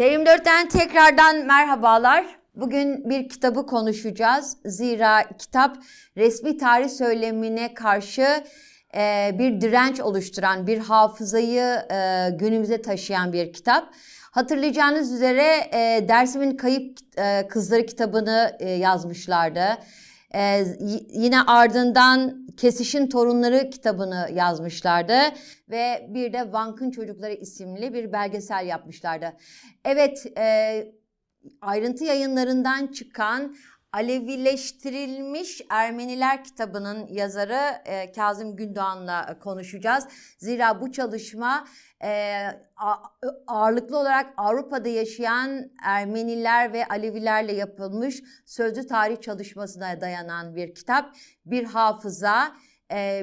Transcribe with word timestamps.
T24'ten 0.00 0.68
tekrardan 0.68 1.46
merhabalar. 1.46 2.24
Bugün 2.54 3.10
bir 3.10 3.28
kitabı 3.28 3.66
konuşacağız. 3.66 4.56
Zira 4.64 5.28
kitap 5.38 5.76
resmi 6.16 6.58
tarih 6.58 6.88
söylemine 6.88 7.74
karşı 7.74 8.44
e, 8.96 9.30
bir 9.38 9.60
direnç 9.60 10.00
oluşturan, 10.00 10.66
bir 10.66 10.78
hafızayı 10.78 11.82
e, 11.92 12.30
günümüze 12.30 12.82
taşıyan 12.82 13.32
bir 13.32 13.52
kitap. 13.52 13.94
Hatırlayacağınız 14.30 15.12
üzere 15.12 15.70
e, 15.72 16.08
Dersim'in 16.08 16.56
Kayıp 16.56 16.98
e, 17.18 17.48
Kızları 17.48 17.86
kitabını 17.86 18.56
e, 18.60 18.70
yazmışlardı. 18.70 19.64
Ee, 20.34 20.64
yine 21.12 21.42
ardından 21.42 22.46
Kesiş'in 22.56 23.08
Torunları 23.08 23.70
kitabını 23.70 24.28
yazmışlardı 24.34 25.18
ve 25.70 26.06
bir 26.08 26.32
de 26.32 26.52
Vank'ın 26.52 26.90
Çocukları 26.90 27.32
isimli 27.32 27.94
bir 27.94 28.12
belgesel 28.12 28.66
yapmışlardı. 28.66 29.36
Evet, 29.84 30.26
e, 30.38 30.92
ayrıntı 31.60 32.04
yayınlarından 32.04 32.86
çıkan 32.86 33.56
Alevileştirilmiş 33.92 35.62
Ermeniler 35.68 36.44
kitabının 36.44 37.06
yazarı 37.06 37.82
e, 37.84 38.12
Kazım 38.12 38.56
Gündoğan'la 38.56 39.38
konuşacağız. 39.38 40.04
Zira 40.38 40.80
bu 40.80 40.92
çalışma 40.92 41.64
e, 42.04 42.44
ağırlıklı 43.46 43.98
olarak 43.98 44.32
Avrupa'da 44.36 44.88
yaşayan 44.88 45.70
Ermeniler 45.82 46.72
ve 46.72 46.88
Alevilerle 46.88 47.52
yapılmış 47.52 48.22
sözlü 48.46 48.86
tarih 48.86 49.20
çalışmasına 49.20 50.00
dayanan 50.00 50.56
bir 50.56 50.74
kitap. 50.74 51.14
Bir 51.46 51.64
hafıza, 51.64 52.52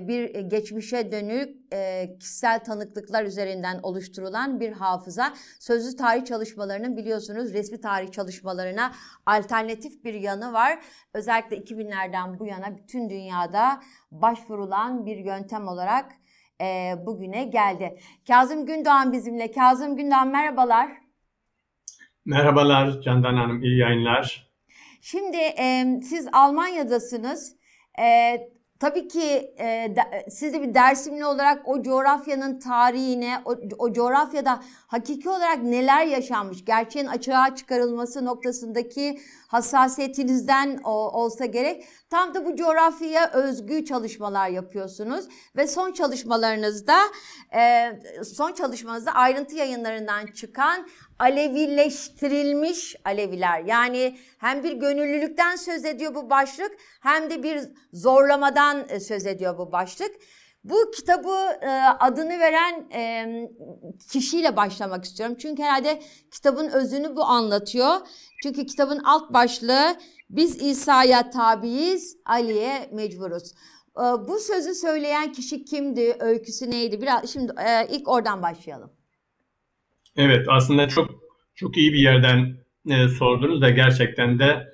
bir 0.01 0.39
geçmişe 0.39 1.11
dönük 1.11 1.71
kişisel 2.19 2.63
tanıklıklar 2.63 3.23
üzerinden 3.23 3.79
oluşturulan 3.83 4.59
bir 4.59 4.71
hafıza. 4.71 5.33
Sözlü 5.59 5.95
tarih 5.95 6.25
çalışmalarının 6.25 6.97
biliyorsunuz 6.97 7.53
resmi 7.53 7.81
tarih 7.81 8.11
çalışmalarına 8.11 8.93
alternatif 9.25 10.03
bir 10.03 10.13
yanı 10.13 10.53
var. 10.53 10.79
Özellikle 11.13 11.57
2000'lerden 11.57 12.39
bu 12.39 12.45
yana 12.45 12.77
bütün 12.77 13.09
dünyada 13.09 13.81
başvurulan 14.11 15.05
bir 15.05 15.17
yöntem 15.17 15.67
olarak 15.67 16.11
e, 16.61 16.95
bugüne 17.05 17.43
geldi. 17.43 17.99
Kazım 18.27 18.65
Gündoğan 18.65 19.13
bizimle. 19.13 19.51
Kazım 19.51 19.95
Gündoğan 19.95 20.27
merhabalar. 20.27 20.91
Merhabalar 22.25 23.01
Candan 23.01 23.35
Hanım, 23.35 23.63
iyi 23.63 23.77
yayınlar. 23.77 24.47
Şimdi 25.01 25.37
e, 25.37 25.85
siz 26.03 26.27
Almanya'dasınız. 26.33 27.55
E, 27.99 28.37
Tabii 28.79 29.07
ki 29.07 29.53
e, 29.57 29.65
de, 29.95 30.25
siz 30.29 30.53
bir 30.53 30.73
Dersimli 30.73 31.25
olarak 31.25 31.67
o 31.67 31.81
coğrafyanın 31.81 32.59
tarihine, 32.59 33.41
o, 33.45 33.55
o 33.77 33.93
coğrafyada 33.93 34.63
hakiki 34.87 35.29
olarak 35.29 35.63
neler 35.63 36.05
yaşanmış, 36.05 36.65
gerçeğin 36.65 37.07
açığa 37.07 37.55
çıkarılması 37.55 38.25
noktasındaki 38.25 39.19
hassasiyetinizden 39.47 40.79
o, 40.83 40.91
olsa 40.91 41.45
gerek. 41.45 41.85
Tam 42.09 42.33
da 42.33 42.45
bu 42.45 42.55
coğrafyaya 42.55 43.31
özgü 43.31 43.85
çalışmalar 43.85 44.49
yapıyorsunuz 44.49 45.25
ve 45.55 45.67
son 45.67 45.91
çalışmalarınızda, 45.91 46.97
e, 47.55 47.91
son 48.23 48.53
çalışmanızda 48.53 49.11
ayrıntı 49.11 49.55
yayınlarından 49.55 50.27
çıkan 50.27 50.87
Alevileştirilmiş 51.19 52.95
Aleviler. 53.05 53.63
Yani 53.63 54.17
hem 54.37 54.63
bir 54.63 54.71
gönüllülükten 54.71 55.55
söz 55.55 55.85
ediyor 55.85 56.15
bu 56.15 56.29
başlık 56.29 56.71
hem 57.01 57.29
de 57.29 57.43
bir 57.43 57.61
zorlamadan 57.93 58.85
e, 58.89 58.99
söz 58.99 59.25
ediyor 59.25 59.57
bu 59.57 59.71
başlık. 59.71 60.11
Bu 60.63 60.91
kitabı 60.91 61.35
e, 61.61 61.69
adını 61.99 62.39
veren 62.39 62.89
e, 62.93 63.25
kişiyle 64.11 64.55
başlamak 64.55 65.05
istiyorum. 65.05 65.35
Çünkü 65.39 65.63
herhalde 65.63 66.01
kitabın 66.31 66.67
özünü 66.69 67.15
bu 67.15 67.23
anlatıyor. 67.23 67.95
Çünkü 68.43 68.65
kitabın 68.65 68.99
alt 68.99 69.33
başlığı 69.33 69.95
biz 70.29 70.61
İsa'ya 70.61 71.29
tabiiz, 71.29 72.17
Ali'ye 72.25 72.89
mecburuz. 72.91 73.53
Bu 74.27 74.39
sözü 74.39 74.75
söyleyen 74.75 75.31
kişi 75.31 75.65
kimdi, 75.65 76.15
öyküsü 76.19 76.71
neydi? 76.71 77.01
Biraz 77.01 77.29
şimdi 77.29 77.53
ilk 77.89 78.07
oradan 78.07 78.41
başlayalım. 78.41 78.96
Evet 80.17 80.45
aslında 80.49 80.87
çok 80.87 81.09
çok 81.55 81.77
iyi 81.77 81.93
bir 81.93 81.99
yerden 81.99 82.57
e, 82.89 83.07
sordunuz 83.07 83.61
da 83.61 83.69
gerçekten 83.69 84.39
de 84.39 84.67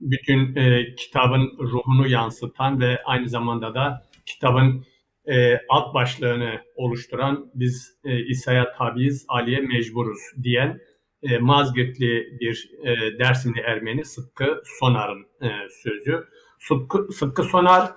bütün 0.00 0.56
e, 0.56 0.94
kitabın 0.94 1.58
ruhunu 1.60 2.08
yansıtan 2.08 2.80
ve 2.80 3.02
aynı 3.04 3.28
zamanda 3.28 3.74
da 3.74 4.02
kitabın 4.26 4.84
e, 5.26 5.60
alt 5.68 5.94
başlığını 5.94 6.60
oluşturan 6.76 7.50
biz 7.54 7.98
e, 8.04 8.24
İsa'ya 8.24 8.72
tabiiz, 8.72 9.24
Ali'ye 9.28 9.60
mecburuz 9.60 10.20
diyen 10.42 10.80
e, 11.22 11.38
Mazgirtli 11.38 12.38
bir 12.40 12.70
e, 12.84 13.18
Dersimli 13.18 13.60
Ermeni 13.60 14.04
Sıtkı 14.04 14.62
Sonar'ın 14.80 15.26
e, 15.42 15.48
sözü. 15.82 16.24
Sıtkı, 16.58 17.12
Sıtkı 17.12 17.42
Sonar 17.42 17.90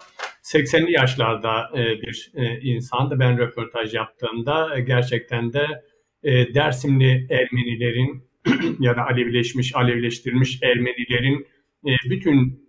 80'li 0.43 0.91
yaşlarda 0.91 1.69
e, 1.75 2.01
bir 2.01 2.31
e, 2.35 2.59
insandı. 2.59 3.19
Ben 3.19 3.37
röportaj 3.37 3.93
yaptığımda 3.93 4.79
gerçekten 4.79 5.53
de 5.53 5.83
e, 6.23 6.53
Dersimli 6.53 7.27
Ermenilerin 7.29 8.23
ya 8.79 8.95
da 8.95 9.05
Alevileşmiş, 9.05 9.75
Alevileştirilmiş 9.75 10.59
Ermenilerin 10.63 11.47
e, 11.87 12.09
bütün 12.09 12.67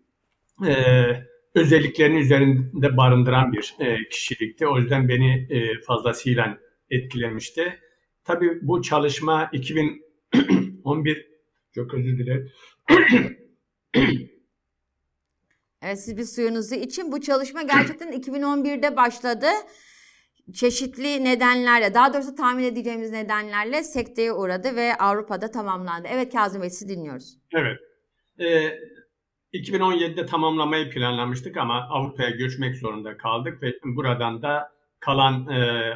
e, 0.67 0.75
özelliklerini 1.55 2.19
üzerinde 2.19 2.97
barındıran 2.97 3.53
bir 3.53 3.75
e, 3.81 4.09
kişilikti. 4.09 4.67
O 4.67 4.79
yüzden 4.79 5.09
beni 5.09 5.47
e, 5.51 5.81
fazlasıyla 5.81 6.59
etkilemişti. 6.91 7.79
Tabii 8.25 8.59
bu 8.63 8.83
çalışma 8.83 9.51
2011 9.53 11.27
çok 11.75 11.95
özür 11.95 12.19
dilerim. 12.19 12.53
evet, 15.83 16.01
siz 16.01 16.17
bir 16.17 16.25
suyunuzu 16.25 16.75
için 16.75 17.13
bu 17.13 17.21
çalışma 17.21 17.63
gerçekten 17.63 18.13
2011'de 18.13 18.97
başladı 18.97 19.47
çeşitli 20.53 21.25
nedenlerle, 21.25 21.95
daha 21.95 22.15
doğrusu 22.15 22.35
tahmin 22.35 22.65
edeceğimiz 22.65 23.11
nedenlerle 23.11 23.83
sekteye 23.83 24.33
uğradı 24.33 24.77
ve 24.77 24.97
Avrupa'da 24.97 25.51
tamamlandı. 25.51 26.09
Evet 26.11 26.33
Kazım 26.33 26.63
Bey 26.63 26.71
sizi 26.71 26.97
dinliyoruz. 26.97 27.39
Evet. 27.55 27.79
Ee, 28.41 28.79
2017'de 29.55 30.27
tamamlamayı 30.27 30.91
planlamıştık 30.91 31.57
ama 31.57 31.89
Avrupa'ya 31.91 32.31
göçmek 32.31 32.77
zorunda 32.77 33.17
kaldık 33.17 33.63
ve 33.63 33.75
buradan 33.85 34.43
da 34.43 34.73
kalan 35.01 35.49
e, 35.49 35.93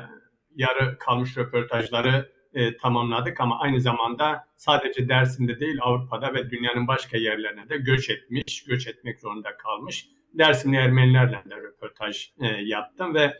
yarı 0.55 0.99
kalmış 0.99 1.37
röportajları 1.37 2.33
e, 2.55 2.77
tamamladık 2.77 3.41
ama 3.41 3.61
aynı 3.61 3.81
zamanda 3.81 4.45
sadece 4.57 5.09
Dersim'de 5.09 5.61
değil 5.61 5.79
Avrupa'da 5.81 6.35
ve 6.35 6.51
dünyanın 6.51 6.89
başka 6.89 7.17
yerlerine 7.17 7.69
de 7.69 7.77
göç 7.77 8.11
etmiş, 8.11 8.65
göç 8.65 8.87
etmek 8.87 9.21
zorunda 9.21 9.57
kalmış. 9.57 10.09
Dersimli 10.35 10.77
Ermenilerle 10.77 11.43
de 11.51 11.57
röportaj 11.57 12.31
e, 12.41 12.47
yaptım 12.47 13.15
ve 13.15 13.37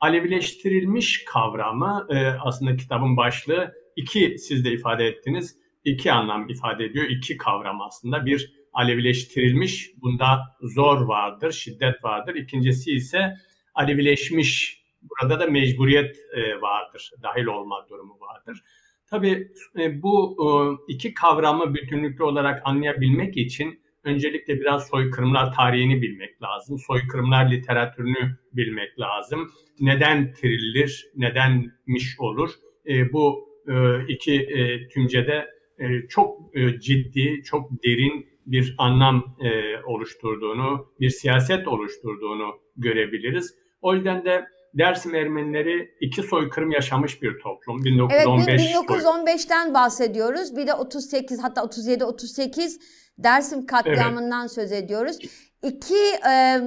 Alevileştirilmiş 0.00 1.24
kavramı 1.24 2.06
e, 2.10 2.26
aslında 2.26 2.76
kitabın 2.76 3.16
başlığı 3.16 3.74
iki 3.96 4.38
siz 4.38 4.64
de 4.64 4.72
ifade 4.72 5.06
ettiniz. 5.06 5.56
iki 5.84 6.12
anlam 6.12 6.48
ifade 6.48 6.84
ediyor. 6.84 7.04
iki 7.04 7.36
kavram 7.36 7.80
aslında. 7.80 8.26
Bir 8.26 8.56
Alevileştirilmiş 8.72 9.90
bunda 10.02 10.56
zor 10.60 11.00
vardır, 11.00 11.52
şiddet 11.52 12.04
vardır. 12.04 12.34
İkincisi 12.34 12.92
ise 12.92 13.34
Alevileşmiş 13.74 14.82
burada 15.02 15.40
da 15.40 15.46
mecburiyet 15.46 16.16
e, 16.34 16.60
vardır, 16.60 17.10
dahil 17.22 17.46
olma 17.46 17.86
durumu 17.90 18.18
vardır. 18.20 18.62
Tabii 19.06 19.48
e, 19.78 20.02
bu 20.02 20.36
e, 20.40 20.48
iki 20.92 21.14
kavramı 21.14 21.74
bütünlüklü 21.74 22.24
olarak 22.24 22.62
anlayabilmek 22.64 23.36
için 23.36 23.80
öncelikle 24.06 24.60
biraz 24.60 24.88
soykırımlar 24.88 25.52
tarihini 25.52 26.02
bilmek 26.02 26.42
lazım. 26.42 26.78
Soykırımlar 26.78 27.50
literatürünü 27.50 28.38
bilmek 28.52 29.00
lazım. 29.00 29.50
Neden 29.80 30.32
trillir, 30.32 31.06
nedenmiş 31.16 32.16
olur? 32.18 32.50
E, 32.88 33.12
bu 33.12 33.48
e, 33.68 34.06
iki 34.08 34.34
e, 34.34 34.88
tümcede 34.88 35.46
e, 35.78 36.08
çok 36.08 36.56
e, 36.56 36.80
ciddi, 36.80 37.42
çok 37.44 37.84
derin 37.84 38.26
bir 38.46 38.74
anlam 38.78 39.36
e, 39.40 39.76
oluşturduğunu, 39.84 40.86
bir 41.00 41.10
siyaset 41.10 41.68
oluşturduğunu 41.68 42.60
görebiliriz. 42.76 43.54
O 43.82 43.94
yüzden 43.94 44.24
de 44.24 44.44
Dersim 44.78 45.14
Ermenileri 45.14 45.96
iki 46.00 46.22
soykırım 46.22 46.70
yaşamış 46.70 47.22
bir 47.22 47.38
toplum. 47.38 47.84
1915 47.84 48.48
evet 48.48 48.60
1915'ten 48.60 49.74
bahsediyoruz. 49.74 50.56
Bir 50.56 50.66
de 50.66 50.74
38 50.74 51.42
hatta 51.42 51.64
37 51.64 52.04
38 52.04 52.80
Dersim 53.18 53.66
katliamından 53.66 54.40
evet. 54.40 54.52
söz 54.52 54.72
ediyoruz. 54.72 55.18
İki 55.62 56.28
e, 56.30 56.60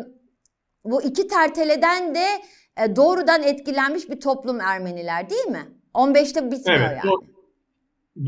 bu 0.83 1.03
iki 1.03 1.27
terteleden 1.27 2.15
de 2.15 2.25
e, 2.83 2.95
doğrudan 2.95 3.43
etkilenmiş 3.43 4.09
bir 4.09 4.19
toplum 4.19 4.61
Ermeniler 4.61 5.29
değil 5.29 5.47
mi? 5.47 5.67
15'te 5.93 6.51
bitmiyor 6.51 6.79
evet, 6.79 6.97
yani. 7.03 7.15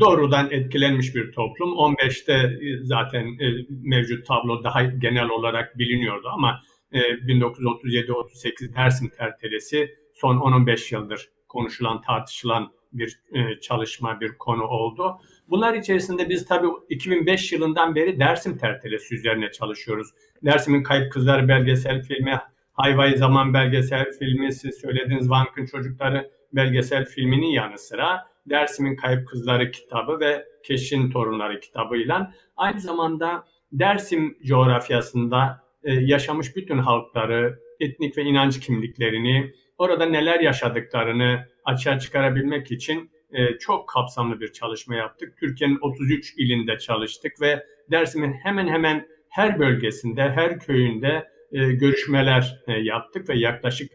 doğrudan 0.00 0.50
etkilenmiş 0.50 1.14
bir 1.14 1.32
toplum. 1.32 1.70
15'te 1.70 2.32
e, 2.32 2.84
zaten 2.84 3.24
e, 3.24 3.46
mevcut 3.68 4.26
tablo 4.26 4.64
daha 4.64 4.82
genel 4.82 5.28
olarak 5.28 5.78
biliniyordu 5.78 6.28
ama 6.28 6.60
1937-38 6.98 8.74
Dersim 8.74 9.08
tertelesi 9.08 9.94
son 10.12 10.36
10-15 10.36 10.94
yıldır 10.94 11.28
konuşulan, 11.48 12.00
tartışılan 12.00 12.72
bir 12.92 13.20
e, 13.32 13.60
çalışma, 13.60 14.20
bir 14.20 14.38
konu 14.38 14.62
oldu. 14.62 15.18
Bunlar 15.48 15.74
içerisinde 15.74 16.28
biz 16.28 16.46
tabii 16.46 16.68
2005 16.88 17.52
yılından 17.52 17.94
beri 17.94 18.20
Dersim 18.20 18.58
tertelesi 18.58 19.14
üzerine 19.14 19.50
çalışıyoruz. 19.50 20.08
Dersim'in 20.44 20.82
Kayıp 20.82 21.12
Kızlar 21.12 21.48
belgesel 21.48 22.02
filmi, 22.02 22.40
Hayvay 22.72 23.16
Zaman 23.16 23.54
belgesel 23.54 24.12
filmi, 24.18 24.52
siz 24.52 24.80
söylediğiniz 24.80 25.30
Vank'ın 25.30 25.66
Çocukları 25.66 26.30
belgesel 26.52 27.04
filminin 27.04 27.46
yanı 27.46 27.78
sıra 27.78 28.26
Dersim'in 28.46 28.96
Kayıp 28.96 29.28
Kızları 29.28 29.70
kitabı 29.70 30.20
ve 30.20 30.46
Keşin 30.62 31.10
Torunları 31.10 31.60
kitabıyla 31.60 32.34
aynı 32.56 32.80
zamanda 32.80 33.44
Dersim 33.72 34.38
coğrafyasında 34.44 35.61
e, 35.84 35.94
yaşamış 35.94 36.56
bütün 36.56 36.78
halkları, 36.78 37.58
etnik 37.80 38.18
ve 38.18 38.22
inanç 38.22 38.60
kimliklerini, 38.60 39.52
orada 39.78 40.06
neler 40.06 40.40
yaşadıklarını 40.40 41.46
açığa 41.64 41.98
çıkarabilmek 41.98 42.70
için 42.70 43.10
e, 43.32 43.58
çok 43.58 43.88
kapsamlı 43.88 44.40
bir 44.40 44.52
çalışma 44.52 44.94
yaptık. 44.94 45.36
Türkiye'nin 45.40 45.78
33 45.80 46.34
ilinde 46.36 46.78
çalıştık 46.78 47.40
ve 47.40 47.66
Dersim'in 47.90 48.32
hemen 48.32 48.68
hemen 48.68 49.06
her 49.28 49.58
bölgesinde, 49.58 50.22
her 50.22 50.58
köyünde 50.58 51.28
e, 51.52 51.72
görüşmeler 51.72 52.62
yaptık 52.82 53.28
ve 53.28 53.38
yaklaşık 53.38 53.92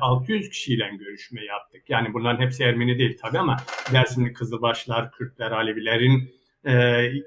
600 0.00 0.48
kişiyle 0.48 0.90
görüşme 0.98 1.44
yaptık. 1.44 1.82
Yani 1.88 2.14
bunların 2.14 2.44
hepsi 2.44 2.64
Ermeni 2.64 2.98
değil 2.98 3.18
tabii 3.22 3.38
ama 3.38 3.56
Dersimli 3.92 4.32
Kızılbaşlar, 4.32 5.12
Kürtler, 5.12 5.50
Alevilerin 5.50 6.30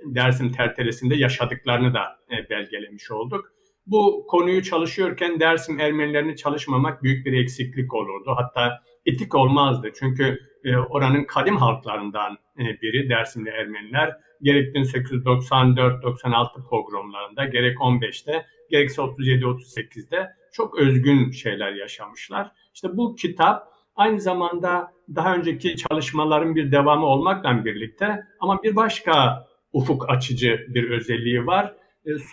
Dersim 0.05 0.51
tertelesinde 0.51 1.15
yaşadıklarını 1.15 1.93
da 1.93 2.19
belgelemiş 2.49 3.11
olduk 3.11 3.54
bu 3.85 4.25
konuyu 4.27 4.63
çalışıyorken 4.63 5.39
Dersim 5.39 5.79
Ermenilerini 5.79 6.35
çalışmamak 6.35 7.03
büyük 7.03 7.25
bir 7.25 7.33
eksiklik 7.33 7.93
olurdu. 7.93 8.33
Hatta 8.37 8.81
etik 9.05 9.35
olmazdı. 9.35 9.91
Çünkü 9.99 10.39
e, 10.63 10.77
oranın 10.77 11.23
kadim 11.23 11.57
halklarından 11.57 12.37
e, 12.59 12.81
biri 12.81 13.09
Dersimli 13.09 13.49
Ermeniler. 13.49 14.17
Gerek 14.41 14.75
1894-96 14.75 16.67
pogromlarında, 16.69 17.45
gerek 17.45 17.77
15'te, 17.77 18.45
gerekse 18.69 19.01
37-38'de 19.01 20.29
çok 20.53 20.79
özgün 20.79 21.31
şeyler 21.31 21.73
yaşamışlar. 21.73 22.51
İşte 22.73 22.97
bu 22.97 23.15
kitap 23.15 23.67
aynı 23.95 24.19
zamanda 24.19 24.91
daha 25.15 25.35
önceki 25.35 25.75
çalışmaların 25.75 26.55
bir 26.55 26.71
devamı 26.71 27.05
olmakla 27.05 27.65
birlikte 27.65 28.23
ama 28.39 28.63
bir 28.63 28.75
başka 28.75 29.45
ufuk 29.73 30.09
açıcı 30.09 30.65
bir 30.69 30.89
özelliği 30.89 31.45
var 31.45 31.75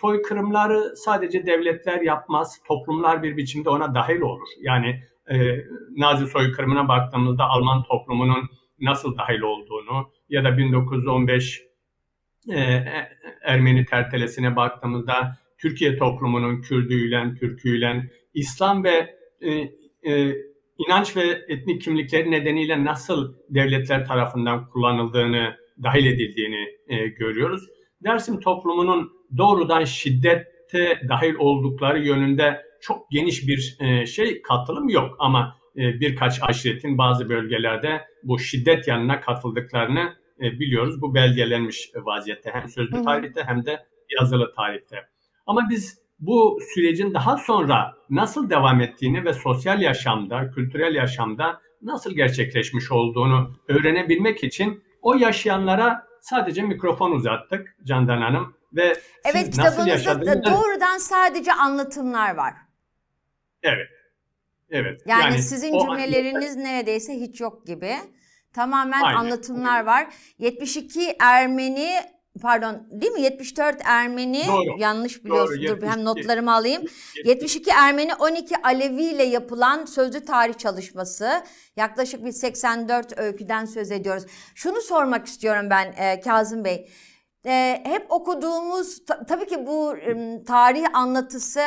soykırımları 0.01 0.95
sadece 0.95 1.45
devletler 1.45 2.01
yapmaz, 2.01 2.61
toplumlar 2.67 3.23
bir 3.23 3.37
biçimde 3.37 3.69
ona 3.69 3.95
dahil 3.95 4.21
olur. 4.21 4.47
Yani 4.61 5.03
e, 5.31 5.65
Nazi 5.97 6.27
soykırımına 6.27 6.87
baktığımızda 6.87 7.43
Alman 7.43 7.83
toplumunun 7.83 8.49
nasıl 8.81 9.17
dahil 9.17 9.39
olduğunu 9.39 10.11
ya 10.29 10.43
da 10.43 10.57
1915 10.57 11.61
e, 12.49 12.59
e, 12.59 13.09
Ermeni 13.43 13.85
tertelesine 13.85 14.55
baktığımızda 14.55 15.37
Türkiye 15.57 15.97
toplumunun 15.97 16.61
Kürdüyle, 16.61 17.35
Türküyle, 17.39 18.11
İslam 18.33 18.83
ve 18.83 19.15
e, 19.41 19.51
e, 20.11 20.35
inanç 20.77 21.17
ve 21.17 21.45
etnik 21.47 21.81
kimlikleri 21.81 22.31
nedeniyle 22.31 22.85
nasıl 22.85 23.33
devletler 23.49 24.05
tarafından 24.05 24.69
kullanıldığını, 24.69 25.55
dahil 25.83 26.05
edildiğini 26.05 26.67
e, 26.87 27.07
görüyoruz. 27.07 27.69
Dersim 28.03 28.39
toplumunun 28.39 29.11
doğrudan 29.37 29.83
şiddette 29.83 31.01
dahil 31.09 31.35
oldukları 31.35 31.99
yönünde 31.99 32.65
çok 32.81 33.11
geniş 33.11 33.47
bir 33.47 33.77
e, 33.79 34.05
şey 34.05 34.41
katılım 34.41 34.89
yok 34.89 35.15
ama 35.19 35.55
e, 35.77 35.99
birkaç 35.99 36.43
aşiretin 36.43 36.97
bazı 36.97 37.29
bölgelerde 37.29 38.01
bu 38.23 38.39
şiddet 38.39 38.87
yanına 38.87 39.21
katıldıklarını 39.21 40.13
e, 40.41 40.59
biliyoruz. 40.59 41.01
Bu 41.01 41.15
belgelenmiş 41.15 41.91
vaziyette 41.95 42.51
hem 42.53 42.69
sözlü 42.69 43.03
tarihte 43.03 43.43
hem 43.43 43.65
de 43.65 43.85
yazılı 44.19 44.53
tarihte. 44.55 44.97
Ama 45.45 45.61
biz 45.69 46.03
bu 46.19 46.59
sürecin 46.73 47.13
daha 47.13 47.37
sonra 47.37 47.93
nasıl 48.09 48.49
devam 48.49 48.81
ettiğini 48.81 49.25
ve 49.25 49.33
sosyal 49.33 49.81
yaşamda, 49.81 50.51
kültürel 50.51 50.95
yaşamda 50.95 51.61
nasıl 51.81 52.15
gerçekleşmiş 52.15 52.91
olduğunu 52.91 53.55
öğrenebilmek 53.67 54.43
için 54.43 54.83
o 55.01 55.15
yaşayanlara 55.15 56.07
sadece 56.21 56.61
mikrofon 56.61 57.11
uzattık 57.11 57.77
Candan 57.83 58.21
Hanım 58.21 58.53
ve 58.75 59.01
Evet 59.25 59.49
kitabınızda 59.49 60.43
doğrudan 60.43 60.97
sadece 60.97 61.53
anlatımlar 61.53 62.35
var. 62.35 62.53
Evet. 63.63 63.87
Evet. 64.69 65.01
Yani, 65.05 65.23
yani 65.23 65.41
sizin 65.41 65.79
cümleleriniz 65.79 66.57
o... 66.57 66.59
neredeyse 66.59 67.13
hiç 67.13 67.41
yok 67.41 67.67
gibi. 67.67 67.95
Tamamen 68.53 69.01
Aynen. 69.01 69.17
anlatımlar 69.17 69.85
var. 69.85 70.07
72 70.37 71.15
Ermeni 71.19 71.99
pardon 72.41 72.87
değil 72.91 73.11
mi 73.11 73.21
74 73.21 73.81
Ermeni 73.85 74.43
Doğru. 74.47 74.79
yanlış 74.79 75.25
biliyorsun 75.25 75.67
Doğru, 75.67 75.81
dur 75.81 75.87
hem 75.87 76.05
notlarımı 76.05 76.53
alayım 76.53 76.81
72. 76.81 77.29
72 77.29 77.71
Ermeni 77.71 78.15
12 78.15 78.55
Alevi 78.63 79.03
ile 79.03 79.23
yapılan 79.23 79.85
sözlü 79.85 80.25
tarih 80.25 80.53
çalışması 80.53 81.43
yaklaşık 81.75 82.25
bir 82.25 82.31
84 82.31 83.19
öyküden 83.19 83.65
söz 83.65 83.91
ediyoruz. 83.91 84.23
Şunu 84.55 84.81
sormak 84.81 85.27
istiyorum 85.27 85.69
ben 85.69 85.93
e, 85.97 86.19
Kazım 86.19 86.65
Bey 86.65 86.89
e, 87.45 87.81
hep 87.85 88.11
okuduğumuz 88.11 89.05
ta, 89.05 89.25
tabii 89.25 89.47
ki 89.47 89.67
bu 89.67 89.97
e, 89.97 90.43
tarih 90.43 90.85
anlatısı 90.93 91.61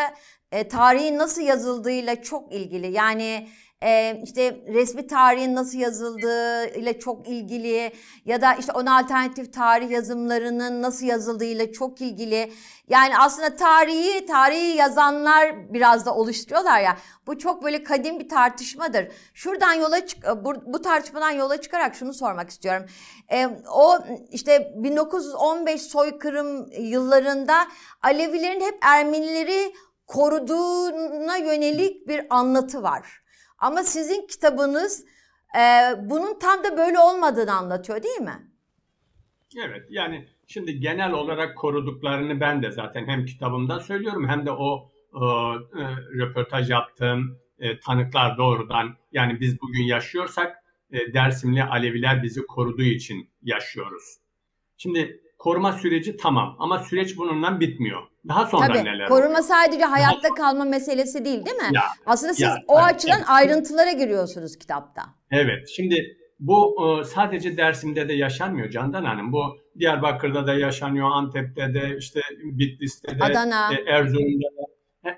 e, 0.53 0.69
tarihin 0.69 1.19
nasıl 1.19 1.43
yazıldığıyla 1.43 2.23
çok 2.23 2.53
ilgili. 2.53 2.93
Yani 2.93 3.49
e, 3.87 4.21
işte 4.25 4.61
resmi 4.69 5.07
tarihin 5.07 5.55
nasıl 5.55 5.79
yazıldığı 5.79 6.67
ile 6.67 6.99
çok 6.99 7.29
ilgili 7.29 7.93
ya 8.25 8.41
da 8.41 8.55
işte 8.55 8.73
ona 8.73 8.99
alternatif 8.99 9.53
tarih 9.53 9.91
yazımlarının 9.91 10.83
nasıl 10.83 11.07
yazıldığı 11.07 11.45
ile 11.45 11.73
çok 11.73 12.01
ilgili. 12.01 12.53
Yani 12.89 13.19
aslında 13.19 13.57
tarihi, 13.57 14.27
tarihi 14.27 14.77
yazanlar 14.77 15.73
biraz 15.75 16.07
da 16.07 16.15
oluşturuyorlar 16.15 16.81
ya. 16.81 16.97
Bu 17.27 17.39
çok 17.39 17.65
böyle 17.65 17.83
kadim 17.83 18.21
bir 18.21 18.29
tartışmadır. 18.29 19.09
Şuradan 19.35 19.73
yola 19.73 20.07
çık, 20.07 20.25
bu, 20.45 20.55
bu 20.67 20.83
tartışmadan 20.83 21.31
yola 21.31 21.61
çıkarak 21.61 21.95
şunu 21.95 22.15
sormak 22.15 22.51
istiyorum. 22.51 22.87
E, 23.33 23.47
o 23.73 23.99
işte 24.31 24.73
1915 24.77 25.83
soykırım 25.83 26.73
yıllarında 26.79 27.67
Alevilerin 28.03 28.61
hep 28.61 28.79
Ermenileri 28.83 29.73
koruduğuna 30.07 31.37
yönelik 31.37 32.09
bir 32.09 32.27
anlatı 32.31 32.83
var. 32.83 33.26
Ama 33.59 33.83
sizin 33.83 34.27
kitabınız 34.27 35.05
e, 35.59 35.61
bunun 36.03 36.39
tam 36.39 36.65
da 36.65 36.77
böyle 36.77 36.99
olmadığını 36.99 37.53
anlatıyor 37.53 38.03
değil 38.03 38.21
mi? 38.21 38.51
Evet 39.57 39.87
yani 39.91 40.29
şimdi 40.47 40.81
genel 40.81 41.13
olarak 41.13 41.57
koruduklarını 41.57 42.41
ben 42.41 42.63
de 42.63 42.71
zaten 42.71 43.07
hem 43.07 43.25
kitabımda 43.25 43.81
söylüyorum 43.81 44.29
hem 44.29 44.47
de 44.47 44.51
o 44.51 44.93
e, 45.15 45.19
e, 45.19 45.85
röportaj 46.19 46.71
yaptığım 46.71 47.39
e, 47.59 47.79
tanıklar 47.81 48.39
doğrudan 48.39 48.97
yani 49.13 49.41
biz 49.41 49.61
bugün 49.61 49.83
yaşıyorsak 49.83 50.57
e, 50.93 51.15
Dersimli 51.15 51.65
Aleviler 51.65 52.23
bizi 52.23 52.47
koruduğu 52.47 52.83
için 52.83 53.31
yaşıyoruz. 53.43 54.05
Şimdi 54.77 55.21
koruma 55.47 55.73
süreci 55.73 56.17
tamam 56.17 56.57
ama 56.59 56.79
süreç 56.79 57.17
bununla 57.17 57.61
bitmiyor. 57.61 58.03
Daha 58.29 58.47
sonra 58.47 58.67
Tabii, 58.67 58.85
neler 58.85 59.09
Koruma 59.09 59.27
oluyor? 59.27 59.41
sadece 59.41 59.85
hayatta 59.85 60.29
kalma 60.29 60.65
meselesi 60.65 61.25
değil 61.25 61.47
değil 61.47 61.57
mi? 61.57 61.71
Ya, 61.73 61.83
Aslında 62.07 62.35
siz 62.35 62.43
ya, 62.43 62.57
o 62.69 62.79
açıdan 62.79 63.17
evet. 63.19 63.31
ayrıntılara 63.31 63.93
giriyorsunuz 63.93 64.59
kitapta. 64.59 65.03
Evet. 65.31 65.69
Şimdi 65.77 66.17
bu 66.41 66.77
e, 67.01 67.05
sadece 67.05 67.57
Dersim'de 67.57 68.09
de 68.09 68.13
yaşanmıyor 68.13 68.71
Candan 68.71 69.05
Hanım. 69.05 69.33
Bu 69.33 69.59
Diyarbakır'da 69.79 70.47
da 70.47 70.55
yaşanıyor, 70.55 71.11
Antep'te 71.11 71.75
de, 71.75 71.97
işte 71.99 72.21
Bitlis'te 72.43 73.19
de, 73.19 73.25
Adana. 73.25 73.75
E, 73.75 73.91
Erzurum'da 73.91 74.47
da. 74.47 74.67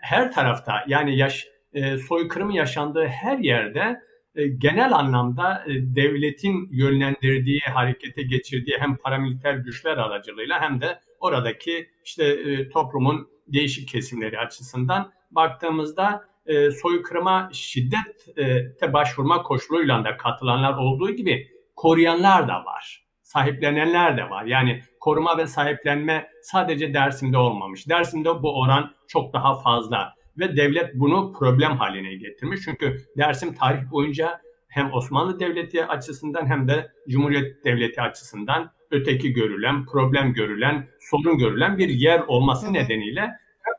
Her 0.01 0.33
tarafta 0.33 0.85
yani 0.89 1.17
yaş, 1.17 1.47
e, 1.73 1.99
soykırım 1.99 2.51
yaşandığı 2.51 3.07
her 3.07 3.39
yerde 3.39 4.01
genel 4.47 4.93
anlamda 4.93 5.65
devletin 5.69 6.69
yönlendirdiği, 6.73 7.61
harekete 7.61 8.23
geçirdiği 8.23 8.77
hem 8.79 8.97
paramiliter 8.97 9.55
güçler 9.55 9.97
aracılığıyla 9.97 10.61
hem 10.61 10.81
de 10.81 11.01
oradaki 11.21 11.89
işte 12.05 12.25
e, 12.25 12.69
toplumun 12.69 13.29
değişik 13.47 13.89
kesimleri 13.89 14.39
açısından 14.39 15.13
baktığımızda 15.31 16.25
e, 16.47 16.71
soykırıma 16.71 17.51
şiddete 17.53 18.93
başvurma 18.93 19.43
koşuluyla 19.43 20.05
da 20.05 20.17
katılanlar 20.17 20.79
olduğu 20.79 21.11
gibi 21.11 21.49
koruyanlar 21.77 22.49
da 22.49 22.65
var. 22.65 23.05
Sahiplenenler 23.23 24.17
de 24.17 24.31
var. 24.31 24.45
Yani 24.45 24.83
koruma 25.01 25.39
ve 25.39 25.47
sahiplenme 25.47 26.29
sadece 26.43 26.95
Dersim'de 26.95 27.39
olmamış. 27.39 27.89
Dersim'de 27.89 28.43
bu 28.43 28.61
oran 28.61 28.95
çok 29.09 29.33
daha 29.33 29.61
fazla 29.61 30.15
ve 30.39 30.57
devlet 30.57 30.95
bunu 30.95 31.33
problem 31.33 31.77
haline 31.77 32.15
getirmiş. 32.15 32.61
Çünkü 32.65 32.97
Dersim 33.17 33.55
tarih 33.55 33.91
boyunca 33.91 34.41
hem 34.69 34.93
Osmanlı 34.93 35.41
Devleti 35.41 35.85
açısından 35.85 36.47
hem 36.47 36.69
de 36.69 36.93
Cumhuriyet 37.09 37.65
Devleti 37.65 38.03
açısından 38.03 38.71
öteki 38.91 39.33
görülen, 39.33 39.87
problem 39.87 40.33
görülen, 40.33 40.89
sorun 41.01 41.39
görülen 41.39 41.79
bir 41.79 41.89
yer 41.89 42.21
olması 42.21 42.73
nedeniyle 42.73 43.31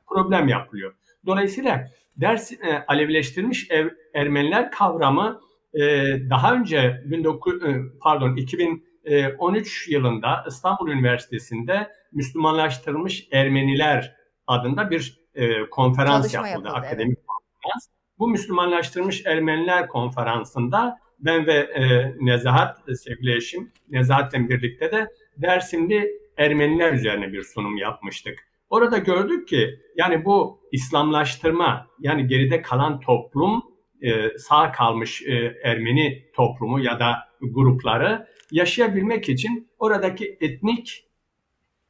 problem 0.08 0.48
yapılıyor. 0.48 0.94
Dolayısıyla 1.26 1.88
ders 2.18 2.52
e, 2.52 2.86
Alevileştirilmiş 2.88 3.72
ev, 3.72 3.90
Ermeniler 4.14 4.72
kavramı 4.72 5.42
e, 5.74 5.82
daha 6.30 6.54
önce 6.54 7.04
19 7.16 7.64
e, 7.64 7.76
pardon 8.02 8.36
2013 8.36 9.88
yılında 9.90 10.46
İstanbul 10.48 10.90
Üniversitesi'nde 10.90 11.88
Müslümanlaştırılmış 12.12 13.28
Ermeniler 13.32 14.16
adında 14.48 14.92
bir 14.92 15.20
e, 15.36 15.70
konferans 15.70 16.24
Çalışma 16.32 16.48
yapıldı, 16.48 16.68
yapıldı, 16.68 16.86
akademik 16.88 17.18
konferans. 17.28 17.88
Bu 18.20 18.28
Müslümanlaştırılmış 18.28 19.26
Ermeniler 19.26 19.88
konferansında 19.88 21.00
ben 21.20 21.48
ve 21.48 21.54
e, 21.54 22.14
Nezahat, 22.20 22.78
sevgili 23.04 23.36
eşim, 23.36 23.72
Nezahat'le 23.90 24.34
birlikte 24.34 24.92
de 24.92 25.08
Dersimli 25.38 26.12
Ermeniler 26.38 26.94
üzerine 26.94 27.34
bir 27.34 27.44
sunum 27.44 27.78
yapmıştık. 27.78 28.40
Orada 28.70 28.98
gördük 28.98 29.48
ki 29.48 29.80
yani 29.96 30.26
bu 30.26 30.62
İslamlaştırma 30.72 31.88
yani 32.00 32.28
geride 32.28 32.62
kalan 32.62 33.00
toplum 33.00 33.64
e, 34.02 34.38
sağ 34.38 34.72
kalmış 34.72 35.22
e, 35.22 35.60
Ermeni 35.64 36.26
toplumu 36.36 36.80
ya 36.80 37.00
da 37.00 37.16
grupları 37.42 38.28
yaşayabilmek 38.52 39.30
için 39.30 39.70
oradaki 39.80 40.38
etnik 40.42 41.06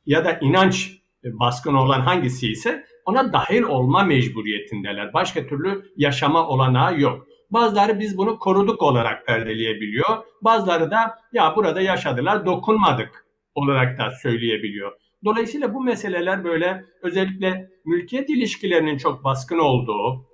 ya 0.06 0.26
da 0.26 0.40
inanç 0.42 1.00
baskın 1.24 1.74
olan 1.74 2.02
hangisi 2.02 2.52
ise 2.52 2.86
ona 3.06 3.34
dahil 3.34 3.62
olma 3.62 4.04
mecburiyetindeler. 4.04 5.14
Başka 5.14 5.48
türlü 5.48 5.86
yaşama 5.98 6.48
olanağı 6.48 7.00
yok. 7.00 7.28
Bazıları 7.52 8.00
biz 8.00 8.18
bunu 8.18 8.40
koruduk 8.40 8.82
olarak 8.82 9.26
perdeleyebiliyor. 9.26 10.18
Bazıları 10.42 10.92
da 10.92 11.20
ya 11.34 11.56
burada 11.56 11.82
yaşadılar 11.82 12.46
dokunmadık 12.46 13.26
olarak 13.56 13.98
da 13.98 14.12
söyleyebiliyor. 14.22 14.92
Dolayısıyla 15.26 15.74
bu 15.74 15.84
meseleler 15.84 16.44
böyle 16.44 16.86
özellikle 17.02 17.70
mülkiyet 17.86 18.30
ilişkilerinin 18.30 18.98
çok 18.98 19.24
baskın 19.24 19.60
olduğu, 19.60 20.26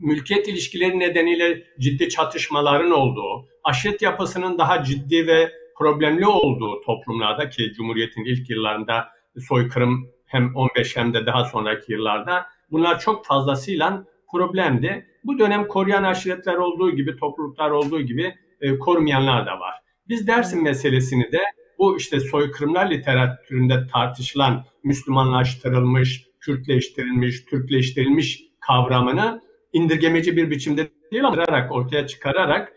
mülkiyet 0.00 0.48
ilişkileri 0.48 0.98
nedeniyle 0.98 1.62
ciddi 1.80 2.08
çatışmaların 2.08 2.90
olduğu, 2.90 3.48
aşiret 3.64 4.02
yapısının 4.02 4.58
daha 4.58 4.82
ciddi 4.82 5.26
ve 5.26 5.52
problemli 5.78 6.26
olduğu 6.26 6.80
toplumlarda 6.80 7.50
ki 7.50 7.72
Cumhuriyet'in 7.76 8.24
ilk 8.24 8.50
yıllarında 8.50 9.08
soykırım 9.48 10.10
hem 10.26 10.56
15 10.56 10.96
hem 10.96 11.14
de 11.14 11.26
daha 11.26 11.44
sonraki 11.44 11.92
yıllarda 11.92 12.46
bunlar 12.70 13.00
çok 13.00 13.26
fazlasıyla 13.26 14.04
problemdi. 14.30 15.06
Bu 15.24 15.38
dönem 15.38 15.68
koruyan 15.68 16.02
aşiretler 16.02 16.54
olduğu 16.54 16.90
gibi, 16.90 17.16
topluluklar 17.16 17.70
olduğu 17.70 18.00
gibi 18.00 18.34
e, 18.60 18.78
korumayanlar 18.78 19.46
da 19.46 19.60
var. 19.60 19.74
Biz 20.08 20.26
Dersim 20.26 20.62
meselesini 20.62 21.32
de 21.32 21.40
bu 21.78 21.96
işte 21.96 22.20
soykırımlar 22.20 22.90
literatüründe 22.90 23.86
tartışılan 23.92 24.64
Müslümanlaştırılmış, 24.84 26.26
Kürtleştirilmiş, 26.40 27.44
Türkleştirilmiş 27.44 28.42
kavramını 28.60 29.42
indirgemeci 29.72 30.36
bir 30.36 30.50
biçimde 30.50 30.88
değil 31.12 31.24
ama 31.24 31.68
ortaya 31.70 32.06
çıkararak 32.06 32.72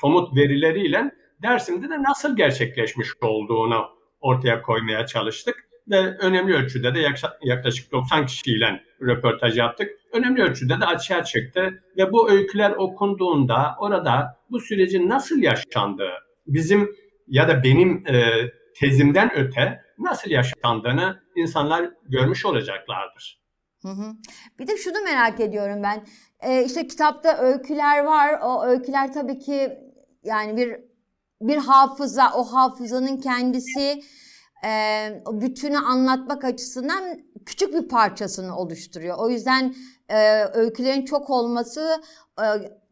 somut 0.00 0.36
verileriyle 0.36 1.10
Dersim'de 1.42 1.88
de 1.88 2.02
nasıl 2.02 2.36
gerçekleşmiş 2.36 3.08
olduğunu 3.20 3.84
ortaya 4.20 4.62
koymaya 4.62 5.06
çalıştık 5.06 5.68
ve 5.90 6.16
önemli 6.18 6.54
ölçüde 6.54 6.94
de 6.94 7.00
yaklaşık 7.42 7.92
90 7.92 8.26
kişiyle 8.26 8.82
röportaj 9.02 9.58
yaptık. 9.58 9.90
Önemli 10.12 10.42
ölçüde 10.42 10.80
de 10.80 10.84
açığa 10.84 11.24
çıktı 11.24 11.82
ve 11.96 12.12
bu 12.12 12.30
öyküler 12.30 12.70
okunduğunda 12.70 13.76
orada 13.80 14.36
bu 14.50 14.60
sürecin 14.60 15.08
nasıl 15.08 15.42
yaşandığı, 15.42 16.12
bizim 16.46 16.96
ya 17.28 17.48
da 17.48 17.62
benim 17.62 18.06
e, 18.06 18.32
tezimden 18.80 19.30
öte 19.36 19.80
nasıl 19.98 20.30
yaşandığını 20.30 21.22
insanlar 21.36 21.90
görmüş 22.08 22.46
olacaklardır. 22.46 23.42
Hı 23.82 23.88
hı. 23.88 24.12
Bir 24.58 24.66
de 24.66 24.76
şunu 24.76 25.00
merak 25.04 25.40
ediyorum 25.40 25.82
ben. 25.82 26.06
Ee, 26.40 26.64
işte 26.64 26.86
kitapta 26.86 27.38
öyküler 27.38 28.04
var. 28.04 28.40
O 28.42 28.64
öyküler 28.64 29.12
tabii 29.12 29.38
ki 29.38 29.78
yani 30.24 30.56
bir 30.56 30.76
bir 31.40 31.56
hafıza. 31.56 32.32
O 32.34 32.44
hafızanın 32.44 33.16
kendisi 33.16 34.02
e, 34.64 35.22
bütünü 35.32 35.78
anlatmak 35.78 36.44
açısından 36.44 37.02
küçük 37.46 37.74
bir 37.74 37.88
parçasını 37.88 38.56
oluşturuyor. 38.56 39.18
O 39.18 39.30
yüzden 39.30 39.74
e, 40.08 40.44
öykülerin 40.44 41.04
çok 41.04 41.30
olması 41.30 42.02
e, 42.40 42.44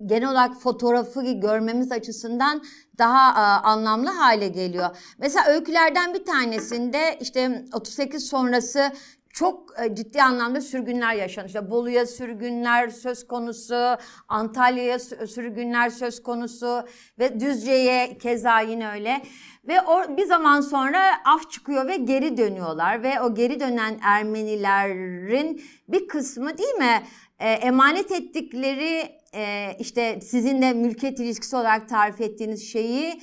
genel 0.06 0.30
olarak 0.30 0.60
fotoğrafı 0.60 1.22
görmemiz 1.22 1.92
açısından 1.92 2.62
daha 2.98 3.30
e, 3.30 3.66
anlamlı 3.66 4.10
hale 4.10 4.48
geliyor. 4.48 4.96
Mesela 5.18 5.46
öykülerden 5.46 6.14
bir 6.14 6.24
tanesinde 6.24 7.18
işte 7.20 7.64
38 7.72 8.26
sonrası 8.26 8.92
çok 9.32 9.80
e, 9.84 9.94
ciddi 9.94 10.22
anlamda 10.22 10.60
sürgünler 10.60 11.14
yaşanıyor. 11.14 11.48
İşte 11.48 11.70
Bolu'ya 11.70 12.06
sürgünler 12.06 12.88
söz 12.88 13.26
konusu, 13.26 13.96
Antalya'ya 14.28 14.98
sürgünler 14.98 15.90
söz 15.90 16.22
konusu 16.22 16.82
ve 17.18 17.40
Düzce'ye 17.40 18.18
keza 18.18 18.60
yine 18.60 18.90
öyle. 18.90 19.22
Ve 19.64 19.80
o, 19.80 20.16
bir 20.16 20.26
zaman 20.26 20.60
sonra 20.60 21.00
af 21.24 21.50
çıkıyor 21.50 21.88
ve 21.88 21.96
geri 21.96 22.36
dönüyorlar 22.36 23.02
ve 23.02 23.20
o 23.20 23.34
geri 23.34 23.60
dönen 23.60 23.98
Ermenilerin 24.02 25.62
bir 25.88 26.08
kısmı 26.08 26.58
değil 26.58 26.74
mi 26.74 27.02
e, 27.38 27.50
emanet 27.50 28.12
ettikleri 28.12 29.20
e, 29.34 29.76
işte 29.78 30.20
sizin 30.20 30.62
de 30.62 30.72
mülkiyet 30.72 31.20
ilişkisi 31.20 31.56
olarak 31.56 31.88
tarif 31.88 32.20
ettiğiniz 32.20 32.72
şeyi 32.72 33.20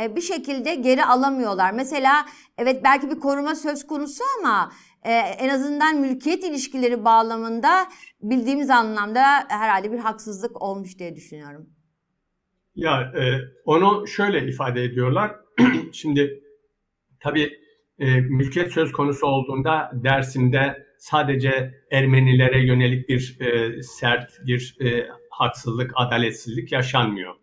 e, 0.00 0.16
bir 0.16 0.20
şekilde 0.20 0.74
geri 0.74 1.04
alamıyorlar. 1.04 1.72
Mesela 1.72 2.26
evet 2.58 2.84
belki 2.84 3.10
bir 3.10 3.20
koruma 3.20 3.54
söz 3.54 3.86
konusu 3.86 4.24
ama 4.40 4.72
e, 5.04 5.12
en 5.12 5.48
azından 5.48 6.00
mülkiyet 6.00 6.44
ilişkileri 6.44 7.04
bağlamında 7.04 7.86
bildiğimiz 8.22 8.70
anlamda 8.70 9.22
herhalde 9.48 9.92
bir 9.92 9.98
haksızlık 9.98 10.62
olmuş 10.62 10.98
diye 10.98 11.16
düşünüyorum. 11.16 11.66
Ya 12.74 13.00
e, 13.00 13.40
onu 13.64 14.06
şöyle 14.06 14.48
ifade 14.48 14.84
ediyorlar. 14.84 15.36
Şimdi 15.92 16.42
tabii 17.20 17.52
e, 17.98 18.20
mülkiyet 18.20 18.72
söz 18.72 18.92
konusu 18.92 19.26
olduğunda 19.26 19.90
Dersim'de 19.94 20.86
sadece 20.98 21.74
Ermenilere 21.90 22.66
yönelik 22.66 23.08
bir 23.08 23.40
e, 23.40 23.82
sert 23.82 24.30
bir 24.46 24.76
e, 24.80 25.08
haksızlık, 25.30 25.92
adaletsizlik 25.94 26.72
yaşanmıyor. 26.72 27.34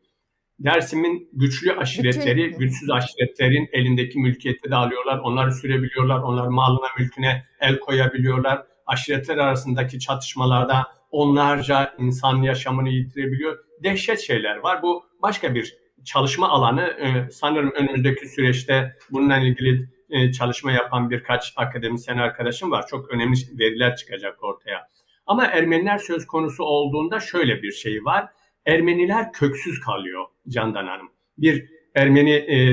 Dersim'in 0.64 1.30
güçlü 1.34 1.74
aşiretleri, 1.74 2.48
Bütün... 2.48 2.60
güçsüz 2.60 2.90
aşiretlerin 2.90 3.70
elindeki 3.72 4.20
mülkiyeti 4.20 4.72
de 4.72 4.76
alıyorlar. 4.76 5.20
Onları 5.20 5.52
sürebiliyorlar. 5.52 6.20
Onlar 6.20 6.48
malına, 6.48 6.88
mülküne 7.00 7.46
el 7.60 7.80
koyabiliyorlar. 7.80 8.64
Aşiretler 8.86 9.38
arasındaki 9.38 10.00
çatışmalarda 10.00 10.88
onlarca 11.12 11.96
insan 11.98 12.42
yaşamını 12.42 12.90
yitirebiliyor. 12.90 13.58
Dehşet 13.84 14.20
şeyler 14.20 14.58
var. 14.58 14.82
Bu 14.82 15.04
başka 15.22 15.56
bir 15.56 15.78
çalışma 16.06 16.50
alanı. 16.50 16.82
Ee, 16.82 17.32
sanırım 17.32 17.72
önümüzdeki 17.72 18.28
süreçte 18.28 18.96
bununla 19.12 19.38
ilgili 19.38 19.90
e, 20.10 20.32
çalışma 20.32 20.72
yapan 20.72 21.10
birkaç 21.10 21.54
akademisyen 21.56 22.18
arkadaşım 22.18 22.72
var. 22.72 22.88
Çok 22.88 23.10
önemli 23.10 23.38
veriler 23.60 23.96
çıkacak 23.96 24.44
ortaya. 24.44 24.88
Ama 25.26 25.46
Ermeniler 25.46 25.98
söz 25.98 26.28
konusu 26.28 26.64
olduğunda 26.64 27.20
şöyle 27.20 27.62
bir 27.62 27.72
şey 27.72 28.06
var. 28.06 28.30
Ermeniler 28.66 29.32
köksüz 29.34 29.80
kalıyor 29.80 30.26
Candan 30.48 30.88
Hanım. 30.88 31.12
Bir 31.38 31.70
Ermeni 31.96 32.32
e, 32.32 32.72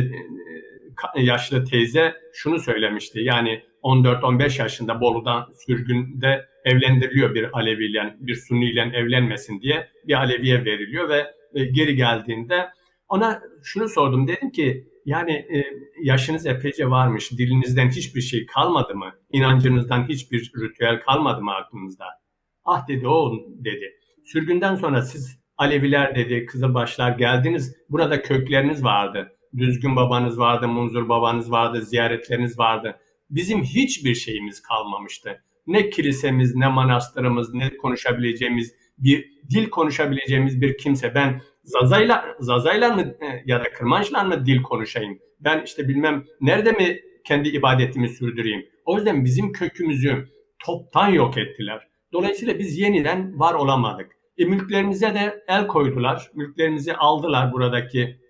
e, 1.16 1.22
yaşlı 1.22 1.64
teyze 1.64 2.14
şunu 2.32 2.58
söylemişti. 2.58 3.20
Yani 3.20 3.62
14-15 3.82 4.62
yaşında 4.62 5.00
Bolu'dan 5.00 5.48
sürgünde 5.66 6.48
evlendiriliyor 6.64 7.34
bir 7.34 7.58
Aleviyle, 7.58 8.16
bir 8.20 8.34
Sunniyle 8.34 8.80
evlenmesin 8.80 9.60
diye 9.60 9.88
bir 10.06 10.14
Aleviye 10.14 10.64
veriliyor 10.64 11.08
ve 11.08 11.26
e, 11.54 11.64
geri 11.64 11.96
geldiğinde 11.96 12.68
ona 13.08 13.42
şunu 13.62 13.88
sordum. 13.88 14.28
Dedim 14.28 14.50
ki 14.50 14.88
yani 15.04 15.32
e, 15.32 15.64
yaşınız 16.02 16.46
epeyce 16.46 16.90
varmış. 16.90 17.32
Dilinizden 17.32 17.90
hiçbir 17.90 18.20
şey 18.20 18.46
kalmadı 18.46 18.94
mı? 18.94 19.14
İnancınızdan 19.32 20.08
hiçbir 20.08 20.52
ritüel 20.62 21.00
kalmadı 21.00 21.42
mı 21.42 21.54
aklınızda? 21.54 22.04
Ah 22.64 22.88
dedi 22.88 23.08
o 23.08 23.32
dedi. 23.64 23.94
Sürgünden 24.24 24.74
sonra 24.74 25.02
siz 25.02 25.37
Aleviler 25.58 26.14
dedi, 26.14 26.46
Kızılbaşlar 26.46 27.18
geldiniz. 27.18 27.76
Burada 27.90 28.22
kökleriniz 28.22 28.84
vardı. 28.84 29.32
Düzgün 29.56 29.96
babanız 29.96 30.38
vardı, 30.38 30.68
munzur 30.68 31.08
babanız 31.08 31.50
vardı, 31.50 31.82
ziyaretleriniz 31.82 32.58
vardı. 32.58 32.98
Bizim 33.30 33.62
hiçbir 33.62 34.14
şeyimiz 34.14 34.62
kalmamıştı. 34.62 35.42
Ne 35.66 35.90
kilisemiz, 35.90 36.54
ne 36.54 36.68
manastırımız, 36.68 37.54
ne 37.54 37.76
konuşabileceğimiz 37.76 38.74
bir 38.98 39.30
dil 39.50 39.70
konuşabileceğimiz 39.70 40.60
bir 40.60 40.78
kimse. 40.78 41.14
Ben 41.14 41.40
Zazayla, 41.62 42.24
Zazayla 42.40 42.94
mı 42.94 43.02
e, 43.02 43.42
ya 43.46 43.60
da 43.60 43.72
Kırmançla 43.72 44.24
mı 44.24 44.46
dil 44.46 44.62
konuşayım? 44.62 45.18
Ben 45.40 45.62
işte 45.64 45.88
bilmem 45.88 46.24
nerede 46.40 46.72
mi 46.72 47.00
kendi 47.24 47.48
ibadetimi 47.48 48.08
sürdüreyim? 48.08 48.66
O 48.84 48.96
yüzden 48.96 49.24
bizim 49.24 49.52
kökümüzü 49.52 50.28
toptan 50.58 51.08
yok 51.08 51.38
ettiler. 51.38 51.88
Dolayısıyla 52.12 52.58
biz 52.58 52.78
yeniden 52.78 53.38
var 53.38 53.54
olamadık. 53.54 54.18
E, 54.38 54.44
mülklerimize 54.44 55.14
de 55.14 55.44
el 55.48 55.66
koydular. 55.66 56.30
Mülklerimizi 56.34 56.94
aldılar 56.94 57.52
buradaki 57.52 58.20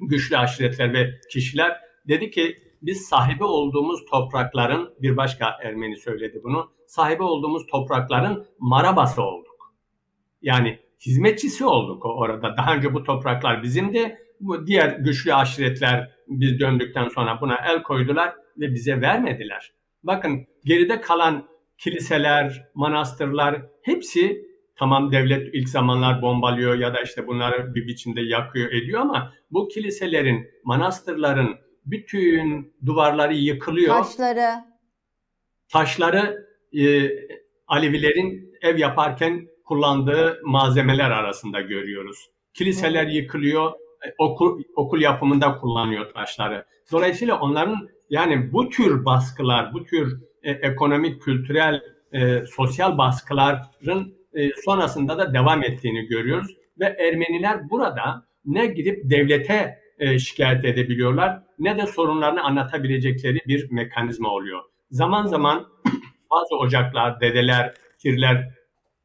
güçlü 0.00 0.36
aşiretler 0.36 0.92
ve 0.92 1.20
kişiler. 1.32 1.80
Dedi 2.08 2.30
ki 2.30 2.56
biz 2.82 3.08
sahibi 3.08 3.44
olduğumuz 3.44 4.04
toprakların, 4.04 4.94
bir 5.02 5.16
başka 5.16 5.58
Ermeni 5.64 5.96
söyledi 5.96 6.40
bunu, 6.44 6.70
sahibi 6.86 7.22
olduğumuz 7.22 7.66
toprakların 7.66 8.46
marabası 8.58 9.22
olduk. 9.22 9.74
Yani 10.42 10.78
hizmetçisi 11.06 11.64
olduk 11.64 12.06
orada. 12.06 12.56
Daha 12.56 12.74
önce 12.74 12.94
bu 12.94 13.02
topraklar 13.02 13.62
bizimdi. 13.62 14.18
Bu 14.40 14.66
diğer 14.66 14.88
güçlü 14.88 15.34
aşiretler 15.34 16.10
biz 16.28 16.60
döndükten 16.60 17.08
sonra 17.08 17.40
buna 17.40 17.56
el 17.56 17.82
koydular 17.82 18.34
ve 18.56 18.74
bize 18.74 19.00
vermediler. 19.00 19.72
Bakın 20.02 20.46
geride 20.64 21.00
kalan 21.00 21.48
kiliseler, 21.78 22.68
manastırlar 22.74 23.62
hepsi 23.82 24.49
tamam 24.80 25.12
devlet 25.12 25.54
ilk 25.54 25.68
zamanlar 25.68 26.22
bombalıyor 26.22 26.78
ya 26.78 26.94
da 26.94 27.02
işte 27.02 27.26
bunları 27.26 27.74
bir 27.74 27.86
biçimde 27.86 28.20
yakıyor 28.20 28.72
ediyor 28.72 29.00
ama 29.00 29.32
bu 29.50 29.68
kiliselerin, 29.68 30.46
manastırların 30.64 31.56
bütün 31.86 32.74
duvarları 32.86 33.34
yıkılıyor. 33.34 33.94
Taşları. 33.94 34.50
Taşları 35.68 36.46
e, 36.78 37.10
Alevilerin 37.66 38.54
ev 38.62 38.78
yaparken 38.78 39.48
kullandığı 39.64 40.40
malzemeler 40.44 41.10
arasında 41.10 41.60
görüyoruz. 41.60 42.30
Kiliseler 42.54 43.06
yıkılıyor, 43.06 43.72
e, 44.06 44.14
okul, 44.18 44.62
okul 44.76 45.00
yapımında 45.00 45.56
kullanıyor 45.56 46.12
taşları. 46.12 46.66
Dolayısıyla 46.92 47.40
onların 47.40 47.88
yani 48.10 48.52
bu 48.52 48.68
tür 48.68 49.04
baskılar, 49.04 49.72
bu 49.72 49.84
tür 49.84 50.20
e, 50.42 50.50
ekonomik, 50.50 51.22
kültürel, 51.22 51.82
e, 52.12 52.46
sosyal 52.46 52.98
baskıların 52.98 54.19
e, 54.34 54.50
sonrasında 54.64 55.18
da 55.18 55.34
devam 55.34 55.62
ettiğini 55.62 56.06
görüyoruz. 56.06 56.56
Ve 56.80 56.84
Ermeniler 56.84 57.70
burada 57.70 58.26
ne 58.44 58.66
gidip 58.66 59.10
devlete 59.10 59.78
e, 59.98 60.18
şikayet 60.18 60.64
edebiliyorlar 60.64 61.42
ne 61.58 61.78
de 61.78 61.86
sorunlarını 61.86 62.42
anlatabilecekleri 62.42 63.38
bir 63.46 63.70
mekanizma 63.70 64.28
oluyor. 64.28 64.60
Zaman 64.90 65.26
zaman 65.26 65.66
bazı 66.30 66.56
ocaklar, 66.56 67.20
dedeler, 67.20 67.74
pirler 68.02 68.50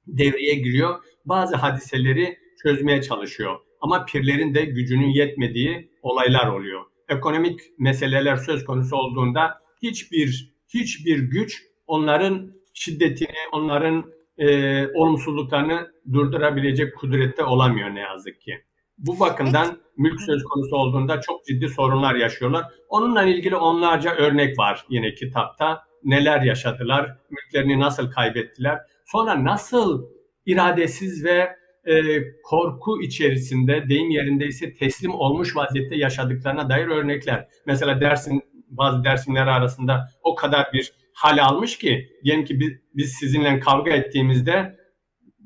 devreye 0.07 0.55
giriyor. 0.55 1.03
Bazı 1.25 1.55
hadiseleri 1.55 2.37
çözmeye 2.63 3.01
çalışıyor. 3.01 3.59
Ama 3.81 4.05
pirlerin 4.05 4.55
de 4.55 4.65
gücünün 4.65 5.09
yetmediği 5.09 5.91
olaylar 6.01 6.47
oluyor. 6.47 6.81
Ekonomik 7.09 7.59
meseleler 7.79 8.35
söz 8.35 8.65
konusu 8.65 8.95
olduğunda 8.95 9.61
hiçbir 9.81 10.55
hiçbir 10.67 11.19
güç 11.19 11.63
onların 11.87 12.51
şiddetini, 12.73 13.37
onların 13.51 14.05
e, 14.37 14.87
olumsuzluklarını 14.87 15.91
durdurabilecek 16.13 16.95
kudrette 16.95 17.43
olamıyor 17.43 17.95
ne 17.95 17.99
yazık 17.99 18.41
ki. 18.41 18.61
Bu 18.97 19.19
bakımdan 19.19 19.77
mülk 19.97 20.21
söz 20.21 20.43
konusu 20.43 20.75
olduğunda 20.75 21.21
çok 21.21 21.45
ciddi 21.45 21.69
sorunlar 21.69 22.15
yaşıyorlar. 22.15 22.65
Onunla 22.89 23.23
ilgili 23.23 23.55
onlarca 23.55 24.15
örnek 24.15 24.59
var 24.59 24.85
yine 24.89 25.13
kitapta. 25.13 25.83
Neler 26.03 26.41
yaşadılar, 26.41 27.17
mülklerini 27.29 27.79
nasıl 27.79 28.11
kaybettiler, 28.11 28.79
sonra 29.05 29.43
nasıl 29.43 30.05
iradesiz 30.45 31.25
ve 31.25 31.55
e, 31.85 32.23
korku 32.43 33.01
içerisinde 33.01 33.89
deyim 33.89 34.09
yerindeyse 34.09 34.73
teslim 34.73 35.11
olmuş 35.15 35.55
vaziyette 35.55 35.95
yaşadıklarına 35.95 36.69
dair 36.69 36.87
örnekler. 36.87 37.47
Mesela 37.65 38.01
dersin 38.01 38.43
bazı 38.69 39.03
dersimler 39.03 39.47
arasında 39.47 40.09
o 40.23 40.35
kadar 40.35 40.73
bir 40.73 40.93
hal 41.13 41.45
almış 41.45 41.77
ki 41.77 42.09
diyelim 42.23 42.45
ki 42.45 42.59
biz, 42.59 42.71
biz 42.95 43.13
sizinle 43.13 43.59
kavga 43.59 43.91
ettiğimizde 43.91 44.75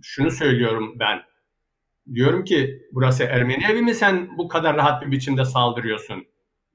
şunu 0.02 0.32
söylüyorum 0.32 0.96
ben. 1.00 1.22
Diyorum 2.14 2.44
ki 2.44 2.82
burası 2.92 3.24
Ermeni 3.24 3.66
evi 3.72 3.82
mi 3.82 3.94
sen 3.94 4.38
bu 4.38 4.48
kadar 4.48 4.78
rahat 4.78 5.06
bir 5.06 5.12
biçimde 5.12 5.46
saldırıyorsun? 5.46 6.26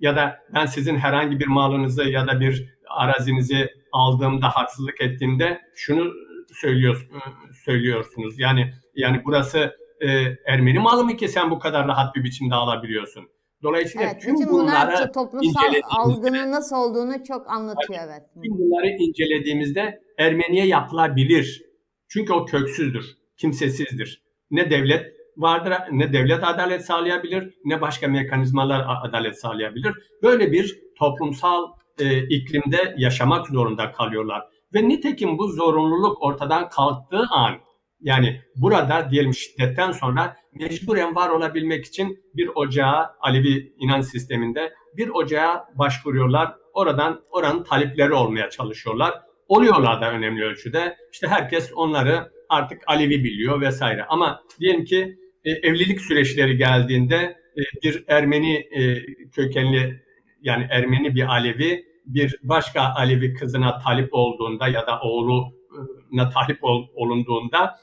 Ya 0.01 0.17
da 0.17 0.39
ben 0.55 0.67
sizin 0.67 0.97
herhangi 0.97 1.41
bir 1.41 1.47
malınızı 1.47 2.05
ya 2.05 2.27
da 2.27 2.41
bir 2.41 2.75
arazinizi 2.89 3.71
aldığımda 3.93 4.49
haksızlık 4.49 5.01
ettiğimde 5.01 5.61
şunu 5.75 6.13
söylüyor, 6.53 7.09
söylüyorsunuz. 7.65 8.39
Yani 8.39 8.75
yani 8.95 9.23
burası 9.25 9.77
e, 10.01 10.09
Ermeni 10.47 10.79
malı 10.79 11.05
mı 11.05 11.17
ki 11.17 11.29
sen 11.29 11.51
bu 11.51 11.59
kadar 11.59 11.89
rahat 11.89 12.17
bir 12.17 12.25
biçimde 12.25 12.55
alabiliyorsun? 12.55 13.29
Dolayısıyla 13.65 14.07
Evet, 14.07 14.23
tüm 14.23 14.35
bunları 14.35 14.51
bunlar 14.51 15.13
toplumsal 15.13 15.75
algının 15.91 16.53
nasıl 16.53 16.77
olduğunu 16.77 17.25
çok 17.25 17.51
anlatıyor 17.51 18.01
evet. 18.05 18.23
Tüm 18.43 18.59
bunları 18.59 18.87
incelediğimizde 18.87 20.01
Ermeniye 20.19 20.67
yapılabilir. 20.67 21.63
Çünkü 22.09 22.33
o 22.33 22.45
köksüzdür, 22.45 23.17
kimsesizdir. 23.37 24.23
Ne 24.51 24.71
devlet 24.71 25.15
vardır, 25.37 25.73
ne 25.93 26.13
devlet 26.13 26.45
adalet 26.45 26.85
sağlayabilir, 26.85 27.55
ne 27.65 27.81
başka 27.81 28.09
mekanizmalar 28.09 28.87
adalet 29.03 29.41
sağlayabilir. 29.41 29.95
Böyle 30.23 30.53
bir 30.53 30.81
toplumsal 30.99 31.65
e, 31.99 32.19
iklimde 32.29 32.95
yaşamak 32.99 33.47
zorunda 33.47 33.93
kalıyorlar. 33.93 34.43
Ve 34.75 34.89
nitekim 34.89 35.39
bu 35.39 35.49
zorunluluk 35.49 36.23
ortadan 36.23 36.69
kalktığı 36.69 37.23
an, 37.31 37.55
yani 38.05 38.41
burada 38.57 39.11
diyelim 39.11 39.35
şiddetten 39.35 39.93
sonra 39.93 40.37
mecburen 40.53 41.15
var 41.15 41.29
olabilmek 41.29 41.85
için 41.85 42.25
bir 42.35 42.51
ocağa, 42.55 43.17
Alevi 43.21 43.75
inanç 43.79 44.05
sisteminde 44.05 44.73
bir 44.97 45.09
ocağa 45.09 45.65
başvuruyorlar. 45.75 46.55
Oradan 46.73 47.21
oranın 47.31 47.65
talipleri 47.65 48.13
olmaya 48.13 48.51
çalışıyorlar. 48.51 49.15
Oluyorlar 49.49 50.01
da 50.01 50.11
önemli 50.11 50.45
ölçüde. 50.45 50.97
İşte 51.13 51.27
herkes 51.27 51.73
onları 51.75 52.31
artık 52.49 52.83
Alevi 52.87 53.25
biliyor 53.25 53.61
vesaire. 53.61 54.05
Ama 54.05 54.43
diyelim 54.61 54.85
ki 54.85 55.19
e, 55.45 55.51
evlilik 55.51 56.01
süreçleri 56.01 56.57
geldiğinde 56.57 57.17
e, 57.57 57.63
bir 57.83 58.05
Ermeni 58.09 58.55
e, 58.57 59.05
kökenli 59.27 60.03
yani 60.43 60.67
Ermeni 60.71 61.15
bir 61.15 61.33
Alevi 61.33 61.85
bir 62.07 62.37
başka 62.43 62.83
Alevi 62.83 63.35
kızına 63.35 63.79
talip 63.79 64.09
olduğunda 64.15 64.69
ya 64.69 64.87
da 64.87 65.01
oğluna 65.01 66.29
talip 66.35 66.65
ol- 66.65 66.89
olunduğunda 66.95 67.77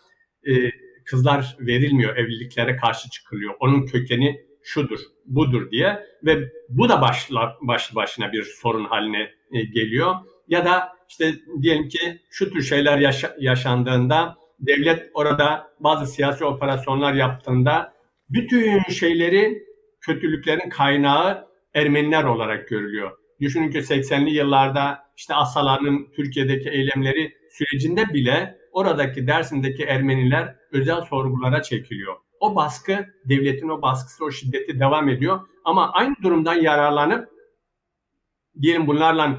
e, 0.48 0.72
kızlar 1.06 1.58
verilmiyor, 1.60 2.18
evliliklere 2.18 2.76
karşı 2.76 3.10
çıkılıyor. 3.10 3.54
Onun 3.60 3.86
kökeni 3.86 4.42
şudur, 4.64 5.00
budur 5.26 5.72
diye 5.72 6.00
ve 6.26 6.52
bu 6.70 6.90
da 6.90 7.02
başla, 7.02 7.58
başlı 7.62 7.96
başına 7.96 8.32
bir 8.32 8.44
sorun 8.44 8.86
haline 8.86 9.32
e, 9.52 9.62
geliyor. 9.62 10.16
Ya 10.48 10.66
da 10.66 10.90
işte 11.10 11.34
diyelim 11.62 11.88
ki 11.88 12.20
şu 12.30 12.52
tür 12.52 12.62
şeyler 12.62 12.98
yaşa- 12.98 13.36
yaşandığında 13.40 14.38
devlet 14.60 15.10
orada 15.14 15.68
bazı 15.80 16.08
siyasi 16.14 16.46
operasyonlar 16.46 17.14
yaptığında 17.14 17.94
bütün 18.30 18.80
şeyleri 18.90 19.64
kötülüklerin 20.02 20.70
kaynağı 20.70 21.52
Ermeniler 21.74 22.24
olarak 22.24 22.68
görülüyor. 22.68 23.12
Düşünün 23.42 23.72
ki 23.72 23.84
80'li 23.84 24.30
yıllarda 24.30 25.00
işte 25.18 25.34
Asala'nın 25.36 26.08
Türkiye'deki 26.16 26.70
eylemleri 26.70 27.34
sürecinde 27.52 28.14
bile 28.14 28.58
oradaki 28.72 29.28
Dersim'deki 29.28 29.84
Ermeniler 29.84 30.56
özel 30.72 31.02
sorgulara 31.02 31.62
çekiliyor. 31.62 32.16
O 32.40 32.56
baskı, 32.56 33.06
devletin 33.26 33.70
o 33.70 33.82
baskısı, 33.82 34.26
o 34.26 34.32
şiddeti 34.32 34.80
devam 34.80 35.10
ediyor. 35.10 35.40
Ama 35.66 35.92
aynı 35.92 36.16
durumdan 36.24 36.56
yararlanıp 36.56 37.30
diyelim 38.62 38.88
bunlarla 38.88 39.38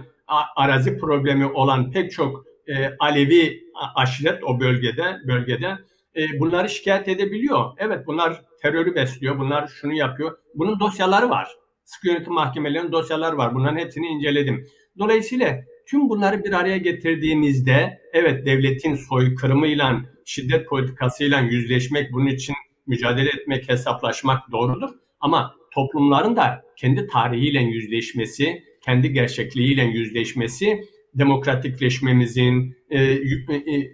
arazi 0.57 0.99
problemi 0.99 1.47
olan 1.47 1.91
pek 1.91 2.13
çok 2.13 2.45
e, 2.67 2.97
Alevi 2.99 3.63
aşiret 3.95 4.45
o 4.45 4.61
bölgede 4.61 5.17
bölgede 5.27 5.79
e, 6.17 6.41
bunları 6.41 6.69
şikayet 6.69 7.09
edebiliyor. 7.09 7.71
Evet 7.79 8.07
bunlar 8.07 8.43
terörü 8.63 8.95
besliyor, 8.95 9.39
bunlar 9.39 9.69
şunu 9.69 9.93
yapıyor. 9.93 10.39
Bunun 10.55 10.81
dosyaları 10.81 11.31
var. 11.31 11.49
Sıkı 11.85 12.09
yönetim 12.09 12.33
mahkemelerinin 12.33 12.93
dosyaları 12.93 13.37
var. 13.37 13.55
Bunların 13.55 13.77
hepsini 13.77 14.07
inceledim. 14.07 14.67
Dolayısıyla 14.99 15.59
tüm 15.87 16.09
bunları 16.09 16.45
bir 16.45 16.53
araya 16.53 16.79
getirdiğimizde 16.79 17.99
evet 18.13 18.47
devletin 18.47 18.95
soykırımıyla, 18.95 20.01
şiddet 20.25 20.69
politikasıyla 20.69 21.41
yüzleşmek, 21.41 22.13
bunun 22.13 22.27
için 22.27 22.55
mücadele 22.87 23.29
etmek, 23.29 23.69
hesaplaşmak 23.69 24.53
doğrudur. 24.53 24.91
Ama 25.21 25.55
toplumların 25.75 26.37
da 26.37 26.63
kendi 26.77 27.07
tarihiyle 27.07 27.63
yüzleşmesi, 27.63 28.63
kendi 28.85 29.13
gerçekliğiyle 29.13 29.83
yüzleşmesi, 29.83 30.85
demokratikleşmemizin, 31.15 32.77
e, 32.91 33.03
e, 33.03 33.17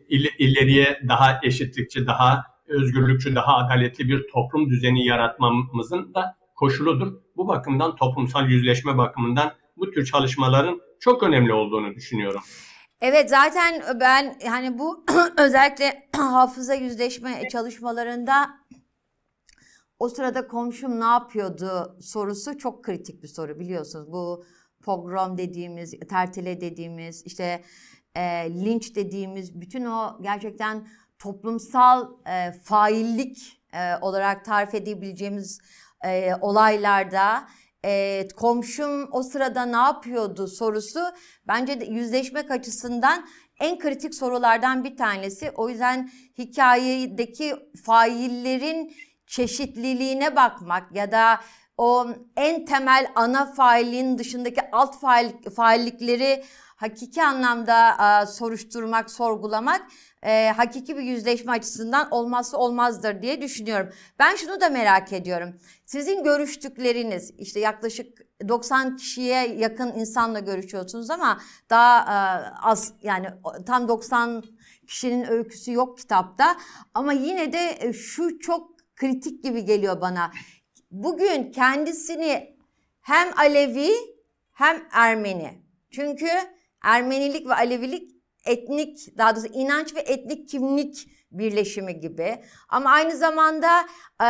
il- 0.08 0.34
ileriye 0.38 1.00
daha 1.08 1.40
eşitlikçi, 1.42 2.06
daha 2.06 2.44
özgürlükçü, 2.68 3.34
daha 3.34 3.56
adaletli 3.56 4.08
bir 4.08 4.26
toplum 4.32 4.70
düzeni 4.70 5.06
yaratmamızın 5.06 6.14
da 6.14 6.36
koşuludur. 6.54 7.12
Bu 7.36 7.48
bakımdan 7.48 7.96
toplumsal 7.96 8.48
yüzleşme 8.48 8.98
bakımından 8.98 9.52
bu 9.76 9.90
tür 9.90 10.04
çalışmaların 10.04 10.80
çok 11.00 11.22
önemli 11.22 11.52
olduğunu 11.52 11.94
düşünüyorum. 11.94 12.40
Evet 13.00 13.30
zaten 13.30 13.82
ben 14.00 14.38
hani 14.46 14.78
bu 14.78 15.04
özellikle 15.38 16.08
hafıza 16.16 16.74
yüzleşme 16.74 17.48
çalışmalarında 17.52 18.50
o 19.98 20.08
sırada 20.08 20.46
komşum 20.46 21.00
ne 21.00 21.04
yapıyordu 21.04 21.96
sorusu 22.00 22.58
çok 22.58 22.84
kritik 22.84 23.22
bir 23.22 23.28
soru 23.28 23.60
biliyorsunuz. 23.60 24.12
Bu 24.12 24.44
pogrom 24.82 25.38
dediğimiz, 25.38 25.94
tertile 26.08 26.60
dediğimiz, 26.60 27.26
işte 27.26 27.62
e, 28.16 28.20
linç 28.64 28.96
dediğimiz 28.96 29.60
bütün 29.60 29.84
o 29.84 30.18
gerçekten 30.22 30.88
toplumsal 31.18 32.08
e, 32.26 32.52
faillik 32.52 33.62
e, 33.72 33.96
olarak 34.00 34.44
tarif 34.44 34.74
edebileceğimiz 34.74 35.60
e, 36.04 36.34
olaylarda 36.40 37.48
e, 37.84 38.28
komşum 38.36 39.08
o 39.12 39.22
sırada 39.22 39.66
ne 39.66 39.76
yapıyordu 39.76 40.48
sorusu 40.48 41.00
bence 41.48 41.80
de 41.80 41.84
yüzleşmek 41.84 42.50
açısından 42.50 43.26
en 43.60 43.78
kritik 43.78 44.14
sorulardan 44.14 44.84
bir 44.84 44.96
tanesi. 44.96 45.50
O 45.50 45.68
yüzden 45.68 46.10
hikayedeki 46.38 47.54
faillerin 47.86 48.94
çeşitliliğine 49.26 50.36
bakmak 50.36 50.94
ya 50.96 51.12
da 51.12 51.40
o 51.76 52.06
en 52.36 52.64
temel 52.64 53.12
ana 53.14 53.52
failin 53.52 54.18
dışındaki 54.18 54.60
alt 54.72 55.00
fail, 55.00 55.32
faillikleri 55.56 56.44
hakiki 56.78 57.22
anlamda 57.22 57.90
e, 58.22 58.26
soruşturmak, 58.26 59.10
sorgulamak 59.10 59.82
e, 60.22 60.52
hakiki 60.56 60.96
bir 60.96 61.02
yüzleşme 61.02 61.52
açısından 61.52 62.10
olmazsa 62.10 62.56
olmazdır 62.56 63.22
diye 63.22 63.42
düşünüyorum. 63.42 63.88
Ben 64.18 64.36
şunu 64.36 64.60
da 64.60 64.68
merak 64.68 65.12
ediyorum. 65.12 65.54
Sizin 65.86 66.24
görüştükleriniz 66.24 67.34
işte 67.38 67.60
yaklaşık 67.60 68.18
90 68.48 68.96
kişiye 68.96 69.54
yakın 69.54 69.92
insanla 69.92 70.38
görüşüyorsunuz 70.38 71.10
ama 71.10 71.40
daha 71.70 72.00
e, 72.00 72.18
az 72.62 72.92
yani 73.02 73.26
tam 73.66 73.88
90 73.88 74.44
kişinin 74.86 75.24
öyküsü 75.30 75.72
yok 75.72 75.98
kitapta 75.98 76.56
ama 76.94 77.12
yine 77.12 77.52
de 77.52 77.78
e, 77.80 77.92
şu 77.92 78.38
çok 78.38 78.70
kritik 78.96 79.44
gibi 79.44 79.64
geliyor 79.64 80.00
bana. 80.00 80.30
Bugün 80.90 81.52
kendisini 81.52 82.56
hem 83.00 83.38
Alevi 83.38 83.90
hem 84.52 84.82
Ermeni. 84.92 85.62
Çünkü 85.90 86.28
Ermenilik 86.82 87.48
ve 87.48 87.54
Alevilik 87.54 88.18
etnik 88.44 89.18
daha 89.18 89.36
doğrusu 89.36 89.52
inanç 89.52 89.94
ve 89.94 90.00
etnik 90.00 90.48
kimlik 90.48 91.08
birleşimi 91.30 92.00
gibi. 92.00 92.44
Ama 92.68 92.90
aynı 92.90 93.16
zamanda 93.16 93.86
e, 94.22 94.26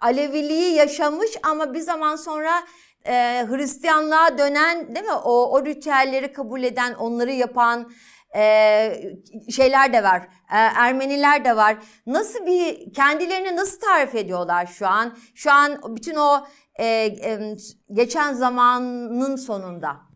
Aleviliği 0.00 0.74
yaşamış 0.74 1.30
ama 1.42 1.74
bir 1.74 1.80
zaman 1.80 2.16
sonra 2.16 2.62
e, 3.06 3.12
Hristiyanlığa 3.48 4.38
dönen 4.38 4.94
değil 4.94 5.06
mi? 5.06 5.12
O, 5.12 5.50
o 5.52 5.64
ritüelleri 5.64 6.32
kabul 6.32 6.62
eden, 6.62 6.94
onları 6.94 7.32
yapan 7.32 7.90
e, 8.36 9.02
şeyler 9.50 9.92
de 9.92 10.02
var. 10.02 10.20
E, 10.52 10.56
Ermeniler 10.56 11.44
de 11.44 11.56
var. 11.56 11.76
Nasıl 12.06 12.46
bir 12.46 12.92
kendilerini 12.92 13.56
nasıl 13.56 13.80
tarif 13.80 14.14
ediyorlar 14.14 14.66
şu 14.66 14.86
an? 14.86 15.16
Şu 15.34 15.52
an 15.52 15.96
bütün 15.96 16.14
o 16.14 16.46
e, 16.74 16.86
e, 16.86 17.56
geçen 17.92 18.32
zamanın 18.32 19.36
sonunda. 19.36 20.09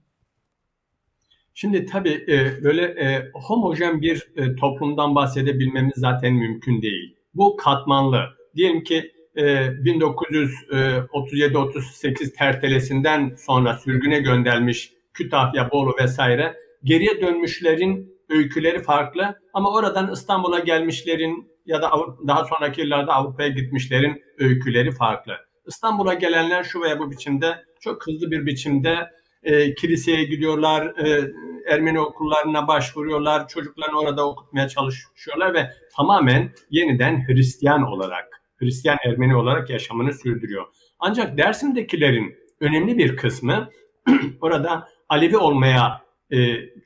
Şimdi 1.54 1.86
tabii 1.86 2.24
e, 2.28 2.64
böyle 2.64 2.82
e, 2.82 3.30
homojen 3.34 4.00
bir 4.00 4.28
e, 4.36 4.56
toplumdan 4.56 5.14
bahsedebilmemiz 5.14 5.94
zaten 5.96 6.34
mümkün 6.34 6.82
değil. 6.82 7.16
Bu 7.34 7.56
katmanlı. 7.56 8.24
Diyelim 8.56 8.82
ki 8.82 9.12
e, 9.36 9.42
1937-38 9.42 12.36
tertelesinden 12.36 13.34
sonra 13.38 13.74
sürgüne 13.74 14.20
göndermiş 14.20 14.92
Kütahya, 15.14 15.70
Bolu 15.70 15.94
vesaire 16.02 16.56
geriye 16.84 17.20
dönmüşlerin 17.20 18.14
öyküleri 18.28 18.82
farklı 18.82 19.40
ama 19.54 19.74
oradan 19.74 20.12
İstanbul'a 20.12 20.58
gelmişlerin 20.58 21.54
ya 21.66 21.82
da 21.82 21.90
daha 22.26 22.44
sonraki 22.44 22.80
yıllarda 22.80 23.12
Avrupa'ya 23.12 23.48
gitmişlerin 23.48 24.22
öyküleri 24.38 24.92
farklı. 24.92 25.32
İstanbul'a 25.66 26.14
gelenler 26.14 26.62
şu 26.62 26.80
veya 26.80 26.98
bu 26.98 27.10
biçimde 27.10 27.64
çok 27.80 28.06
hızlı 28.06 28.30
bir 28.30 28.46
biçimde 28.46 29.10
e, 29.44 29.74
kiliseye 29.74 30.24
gidiyorlar, 30.24 30.86
e, 30.86 31.30
Ermeni 31.66 32.00
okullarına 32.00 32.68
başvuruyorlar, 32.68 33.48
çocuklarını 33.48 33.98
orada 33.98 34.28
okutmaya 34.28 34.68
çalışıyorlar 34.68 35.54
ve 35.54 35.70
tamamen 35.96 36.50
yeniden 36.70 37.28
Hristiyan 37.28 37.82
olarak, 37.82 38.42
Hristiyan 38.56 38.98
Ermeni 39.06 39.36
olarak 39.36 39.70
yaşamını 39.70 40.12
sürdürüyor. 40.12 40.66
Ancak 40.98 41.38
Dersim'dekilerin 41.38 42.36
önemli 42.60 42.98
bir 42.98 43.16
kısmı 43.16 43.70
orada 44.40 44.88
Alevi 45.08 45.36
olmaya, 45.36 46.02
e, 46.30 46.38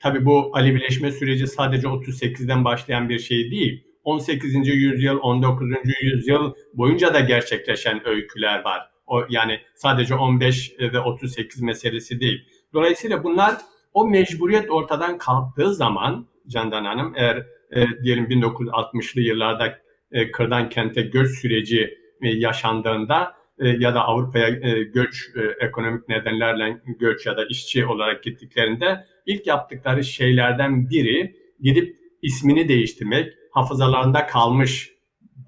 tabii 0.02 0.24
bu 0.24 0.50
Alevileşme 0.56 1.12
süreci 1.12 1.46
sadece 1.46 1.86
38'den 1.86 2.64
başlayan 2.64 3.08
bir 3.08 3.18
şey 3.18 3.50
değil. 3.50 3.84
18. 4.04 4.68
yüzyıl, 4.68 5.18
19. 5.18 5.68
yüzyıl 6.02 6.54
boyunca 6.74 7.14
da 7.14 7.20
gerçekleşen 7.20 8.08
öyküler 8.08 8.64
var. 8.64 8.90
O 9.08 9.24
yani 9.28 9.60
sadece 9.74 10.14
15 10.14 10.74
ve 10.80 11.00
38 11.00 11.62
meselesi 11.62 12.20
değil. 12.20 12.44
Dolayısıyla 12.74 13.24
bunlar 13.24 13.54
o 13.94 14.06
mecburiyet 14.08 14.70
ortadan 14.70 15.18
kalktığı 15.18 15.74
zaman 15.74 16.26
Candan 16.48 16.84
Hanım 16.84 17.12
eğer 17.16 17.46
e, 17.70 17.86
diyelim 18.02 18.24
1960'lı 18.24 19.20
yıllarda 19.20 19.78
e, 20.12 20.30
kırdan 20.30 20.68
kente 20.68 21.02
göç 21.02 21.38
süreci 21.38 21.98
e, 22.22 22.28
yaşandığında 22.28 23.34
e, 23.58 23.68
ya 23.68 23.94
da 23.94 24.04
Avrupa'ya 24.04 24.48
e, 24.48 24.82
göç 24.82 25.30
e, 25.36 25.66
ekonomik 25.66 26.08
nedenlerle 26.08 26.80
göç 26.98 27.26
ya 27.26 27.36
da 27.36 27.44
işçi 27.50 27.86
olarak 27.86 28.22
gittiklerinde 28.22 29.06
ilk 29.26 29.46
yaptıkları 29.46 30.04
şeylerden 30.04 30.90
biri 30.90 31.36
gidip 31.60 31.96
ismini 32.22 32.68
değiştirmek, 32.68 33.32
hafızalarında 33.52 34.26
kalmış 34.26 34.90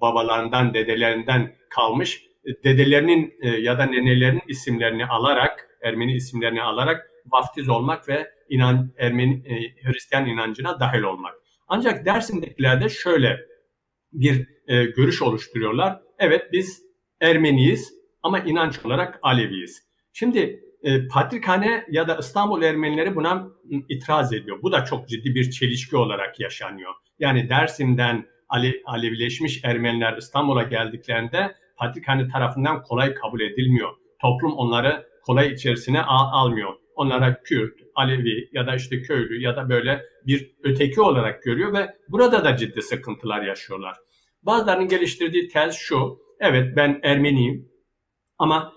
babalarından, 0.01 0.73
dedelerinden 0.73 1.55
kalmış 1.69 2.23
dedelerinin 2.63 3.33
e, 3.41 3.49
ya 3.49 3.77
da 3.77 3.85
nenelerinin 3.85 4.41
isimlerini 4.47 5.05
alarak, 5.05 5.67
Ermeni 5.81 6.13
isimlerini 6.15 6.61
alarak 6.61 7.11
vaftiz 7.25 7.69
olmak 7.69 8.09
ve 8.09 8.31
inan 8.49 8.93
Ermeni 8.97 9.33
e, 9.33 9.83
Hristiyan 9.89 10.25
inancına 10.25 10.79
dahil 10.79 11.01
olmak. 11.01 11.33
Ancak 11.67 12.05
Dersim'dekilerde 12.05 12.89
şöyle 12.89 13.39
bir 14.13 14.47
e, 14.67 14.85
görüş 14.85 15.21
oluşturuyorlar. 15.21 15.99
Evet 16.19 16.45
biz 16.51 16.81
Ermeniyiz 17.21 17.93
ama 18.23 18.39
inanç 18.39 18.85
olarak 18.85 19.19
Aleviyiz. 19.21 19.83
Şimdi 20.13 20.59
e, 20.83 21.07
Patrikhane 21.07 21.85
ya 21.91 22.07
da 22.07 22.17
İstanbul 22.19 22.61
Ermenileri 22.61 23.15
buna 23.15 23.47
itiraz 23.89 24.33
ediyor. 24.33 24.61
Bu 24.61 24.71
da 24.71 24.85
çok 24.85 25.09
ciddi 25.09 25.35
bir 25.35 25.51
çelişki 25.51 25.97
olarak 25.97 26.39
yaşanıyor. 26.39 26.93
Yani 27.19 27.49
Dersim'den 27.49 28.25
Ale, 28.49 28.73
Alevileşmiş 28.85 29.63
Ermeniler 29.63 30.17
İstanbul'a 30.17 30.63
geldiklerinde 30.63 31.55
Patrikhane 31.81 32.27
tarafından 32.27 32.83
kolay 32.83 33.13
kabul 33.13 33.41
edilmiyor. 33.41 33.89
Toplum 34.21 34.53
onları 34.53 35.07
kolay 35.25 35.53
içerisine 35.53 36.01
al, 36.01 36.29
almıyor. 36.31 36.73
Onlara 36.95 37.41
Kürt, 37.43 37.79
Alevi 37.95 38.49
ya 38.53 38.67
da 38.67 38.75
işte 38.75 39.01
köylü 39.01 39.41
ya 39.41 39.55
da 39.55 39.69
böyle 39.69 40.01
bir 40.27 40.51
öteki 40.63 41.01
olarak 41.01 41.43
görüyor 41.43 41.73
ve 41.73 41.95
burada 42.09 42.43
da 42.43 42.57
ciddi 42.57 42.81
sıkıntılar 42.81 43.41
yaşıyorlar. 43.41 43.97
Bazılarının 44.43 44.87
geliştirdiği 44.87 45.47
tez 45.47 45.75
şu, 45.75 46.19
evet 46.39 46.75
ben 46.75 46.99
Ermeniyim 47.03 47.69
ama 48.37 48.73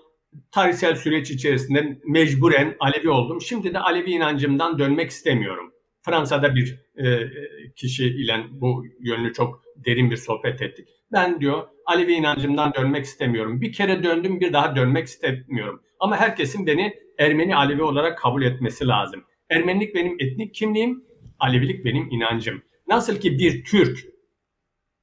tarihsel 0.51 0.95
süreç 0.95 1.31
içerisinde 1.31 1.99
mecburen 2.07 2.75
Alevi 2.79 3.09
oldum. 3.09 3.41
Şimdi 3.41 3.73
de 3.73 3.79
Alevi 3.79 4.11
inancımdan 4.11 4.79
dönmek 4.79 5.09
istemiyorum. 5.09 5.71
Fransa'da 6.01 6.55
bir 6.55 6.79
e, 6.97 7.29
kişi 7.75 8.05
ile 8.05 8.45
bu 8.51 8.85
yönlü 8.99 9.33
çok 9.33 9.63
derin 9.75 10.11
bir 10.11 10.17
sohbet 10.17 10.61
ettik. 10.61 10.87
Ben 11.11 11.41
diyor 11.41 11.67
Alevi 11.85 12.13
inancımdan 12.13 12.73
dönmek 12.73 13.05
istemiyorum. 13.05 13.61
Bir 13.61 13.73
kere 13.73 14.03
döndüm 14.03 14.39
bir 14.39 14.53
daha 14.53 14.75
dönmek 14.75 15.07
istemiyorum. 15.07 15.81
Ama 15.99 16.17
herkesin 16.17 16.67
beni 16.67 16.93
Ermeni 17.19 17.55
Alevi 17.55 17.83
olarak 17.83 18.17
kabul 18.17 18.43
etmesi 18.43 18.87
lazım. 18.87 19.23
Ermenilik 19.49 19.95
benim 19.95 20.15
etnik 20.19 20.53
kimliğim, 20.53 21.03
Alevilik 21.39 21.85
benim 21.85 22.09
inancım. 22.11 22.61
Nasıl 22.87 23.19
ki 23.19 23.39
bir 23.39 23.63
Türk 23.63 23.99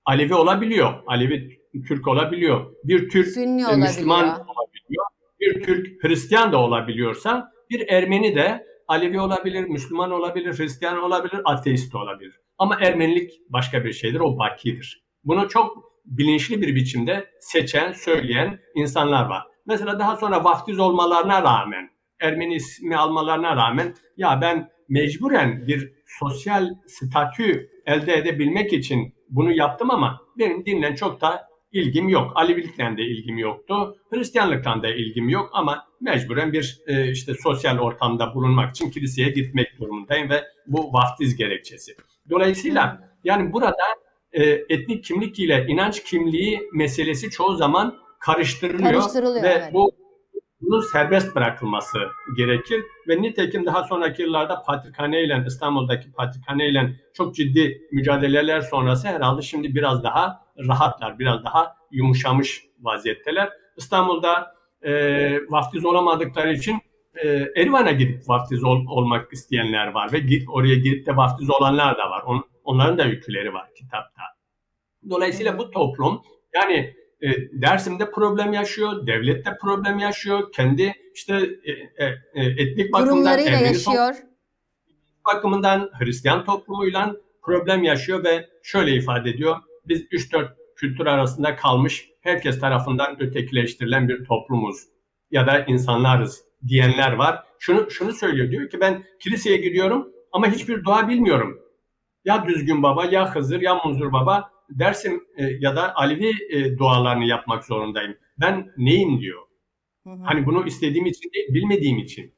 Alevi 0.05 0.35
olabiliyor, 0.35 1.03
Alevi 1.07 1.61
Türk 1.89 2.09
olabiliyor. 2.09 2.75
Bir 2.85 3.09
Türk 3.09 3.29
Sünni 3.29 3.63
e, 3.73 3.77
Müslüman 3.77 4.25
olabiliyor. 4.25 5.07
Bir 5.41 5.63
Türk 5.63 6.05
Hristiyan 6.05 6.53
da 6.53 6.59
olabiliyorsa 6.59 7.53
bir 7.71 7.89
Ermeni 7.89 8.35
de 8.35 8.67
Alevi 8.89 9.21
olabilir, 9.21 9.65
Müslüman 9.65 10.11
olabilir, 10.11 10.59
Hristiyan 10.59 10.99
olabilir, 10.99 11.41
ateist 11.45 11.95
olabilir. 11.95 12.41
Ama 12.59 12.79
Ermenilik 12.81 13.33
başka 13.49 13.85
bir 13.85 13.93
şeydir, 13.93 14.21
o 14.21 14.39
bakidir. 14.39 15.05
Bunu 15.25 15.49
çok 15.49 15.92
bilinçli 16.05 16.63
bir 16.63 16.75
biçimde 16.75 17.31
seçen, 17.41 17.93
söyleyen 17.93 18.59
insanlar 18.75 19.27
var. 19.27 19.43
Mesela 19.67 19.99
daha 19.99 20.17
sonra 20.17 20.45
vaftiz 20.45 20.79
olmalarına 20.79 21.43
rağmen, 21.43 21.91
Ermeni 22.21 22.55
ismi 22.55 22.97
almalarına 22.97 23.57
rağmen 23.57 23.95
ya 24.17 24.41
ben 24.41 24.69
mecburen 24.89 25.67
bir 25.67 25.93
sosyal 26.07 26.69
statü 26.87 27.71
elde 27.87 28.15
edebilmek 28.15 28.73
için 28.73 29.15
bunu 29.29 29.53
yaptım 29.53 29.91
ama 29.91 30.21
benim 30.39 30.67
dinle 30.67 30.97
çok 30.97 31.21
da 31.21 31.49
ilgim 31.73 32.09
yok. 32.09 32.33
Alevilikten 32.35 32.97
de 32.97 33.03
ilgim 33.03 33.39
yoktu. 33.39 33.97
Hristiyanlıktan 34.11 34.83
da 34.83 34.89
ilgim 34.89 35.29
yok 35.29 35.51
ama 35.53 35.87
mecburen 36.01 36.53
bir 36.53 36.81
e, 36.87 37.11
işte 37.11 37.35
sosyal 37.35 37.79
ortamda 37.79 38.35
bulunmak 38.35 38.71
için 38.71 38.91
kiliseye 38.91 39.29
gitmek 39.29 39.81
durumundayım 39.81 40.31
ve 40.31 40.45
bu 40.67 40.93
vaftiz 40.93 41.37
gerekçesi. 41.37 41.93
Dolayısıyla 42.31 43.13
yani 43.25 43.53
burada 43.53 43.77
e, 44.33 44.43
etnik 44.69 45.05
kimlik 45.05 45.39
ile 45.39 45.67
inanç 45.69 46.05
kimliği 46.05 46.61
meselesi 46.73 47.31
çoğu 47.31 47.57
zaman 47.57 47.99
karıştırılıyor, 48.21 48.93
karıştırılıyor 48.93 49.43
ve 49.43 49.49
evet. 49.49 49.73
bu 49.73 49.93
bunun 50.61 50.81
serbest 50.81 51.35
bırakılması 51.35 51.99
gerekir 52.37 52.85
ve 53.09 53.23
nitekim 53.23 53.67
daha 53.67 53.85
sonraki 53.85 54.23
yıllarda 54.23 54.63
Patrikhane 54.63 55.23
ile 55.23 55.45
İstanbul'daki 55.47 56.13
Patrikhane 56.13 56.69
ile 56.69 57.01
çok 57.15 57.35
ciddi 57.35 57.89
mücadeleler 57.93 58.61
sonrası 58.61 59.09
herhalde 59.09 59.43
şimdi 59.43 59.75
biraz 59.75 60.05
daha 60.05 60.41
rahatlar, 60.69 61.19
biraz 61.19 61.45
daha 61.45 61.77
yumuşamış 61.91 62.65
vaziyetteler. 62.81 63.49
İstanbul'da 63.77 64.55
e, 64.83 64.93
vaftiz 65.51 65.85
olamadıkları 65.85 66.53
için 66.53 66.79
e, 67.15 67.29
Erivan'a 67.57 67.93
gidip 67.93 68.29
vaftiz 68.29 68.65
ol, 68.65 68.87
olmak 68.89 69.33
isteyenler 69.33 69.87
var 69.87 70.13
ve 70.13 70.19
git, 70.19 70.49
oraya 70.49 70.75
gidip 70.75 71.07
de 71.07 71.17
vaftiz 71.17 71.51
olanlar 71.51 71.99
da 71.99 72.11
var. 72.11 72.23
On, 72.27 72.45
onların 72.65 72.99
da 72.99 73.05
öyküleri 73.05 73.53
var 73.53 73.71
kitapta. 73.75 74.23
Dolayısıyla 75.11 75.59
bu 75.59 75.71
toplum 75.71 76.23
yani 76.55 76.95
e, 77.21 77.29
Dersim'de 77.53 78.11
problem 78.11 78.53
yaşıyor, 78.53 79.07
devlette 79.07 79.59
problem 79.61 79.99
yaşıyor, 79.99 80.53
kendi 80.53 80.95
işte 81.15 81.35
e, 81.65 81.73
e, 82.05 82.07
e 82.35 82.45
etnik 82.45 82.93
bakımdan 82.93 83.39
yaşıyor. 83.39 84.15
bakımından 85.27 85.91
Hristiyan 85.99 86.45
toplumuyla 86.45 87.17
problem 87.43 87.83
yaşıyor 87.83 88.25
ve 88.25 88.49
şöyle 88.63 88.95
ifade 88.95 89.31
ediyor. 89.31 89.57
Biz 89.89 90.03
3-4 90.03 90.49
kültür 90.77 91.07
arasında 91.07 91.57
kalmış, 91.57 92.09
herkes 92.21 92.61
tarafından 92.61 93.23
ötekileştirilen 93.23 94.09
bir 94.09 94.25
toplumuz 94.25 94.77
ya 95.31 95.47
da 95.47 95.65
insanlarız 95.65 96.45
diyenler 96.69 97.13
var. 97.13 97.45
Şunu 97.59 97.91
şunu 97.91 98.13
söylüyor 98.13 98.51
diyor 98.51 98.71
ki 98.71 98.81
ben 98.81 99.05
kiliseye 99.21 99.57
gidiyorum 99.57 100.09
ama 100.33 100.47
hiçbir 100.47 100.85
dua 100.85 101.09
bilmiyorum. 101.09 101.61
Ya 102.25 102.47
düzgün 102.47 102.83
baba 102.83 103.05
ya 103.05 103.35
Hızır 103.35 103.61
ya 103.61 103.75
Munzur 103.85 104.13
baba 104.13 104.51
dersim 104.71 105.25
e, 105.37 105.45
ya 105.45 105.77
da 105.77 105.97
Alevi 105.97 106.33
e, 106.51 106.79
dualarını 106.79 107.25
yapmak 107.25 107.65
zorundayım. 107.65 108.17
Ben 108.41 108.73
neyim 108.77 109.21
diyor. 109.21 109.43
Hı 110.05 110.11
hı. 110.11 110.23
Hani 110.25 110.47
bunu 110.47 110.67
istediğim 110.67 111.07
için 111.07 111.31
değil, 111.35 111.47
bilmediğim 111.55 111.99
için. 111.99 112.35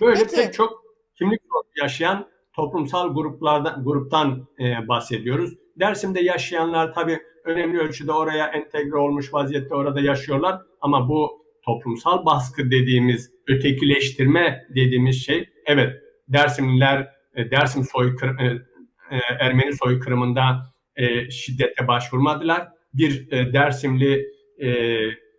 Böyle 0.00 0.20
Peki. 0.20 0.36
pek 0.36 0.54
çok 0.54 0.84
kimlik 1.18 1.40
yaşayan 1.82 2.28
toplumsal 2.52 3.14
gruplardan 3.14 3.84
gruptan 3.84 4.46
e, 4.60 4.88
bahsediyoruz. 4.88 5.54
Dersim'de 5.76 6.20
yaşayanlar 6.20 6.94
tabii 6.94 7.18
önemli 7.44 7.78
ölçüde 7.78 8.12
oraya 8.12 8.46
entegre 8.46 8.96
olmuş 8.96 9.34
vaziyette 9.34 9.74
orada 9.74 10.00
yaşıyorlar 10.00 10.60
ama 10.80 11.08
bu 11.08 11.44
toplumsal 11.64 12.26
baskı 12.26 12.70
dediğimiz 12.70 13.32
ötekileştirme 13.48 14.66
dediğimiz 14.68 15.24
şey 15.24 15.48
evet 15.66 15.92
Dersimliler 16.28 17.13
e, 17.36 17.50
Dersim 17.50 17.84
soykırım 17.84 18.38
e, 18.38 18.44
e, 19.10 19.18
Ermeni 19.40 19.72
soykırımında 19.72 20.74
e, 20.96 21.30
şiddete 21.30 21.88
başvurmadılar. 21.88 22.68
Bir 22.94 23.32
e, 23.32 23.52
Dersimli 23.52 24.26
e, 24.62 24.98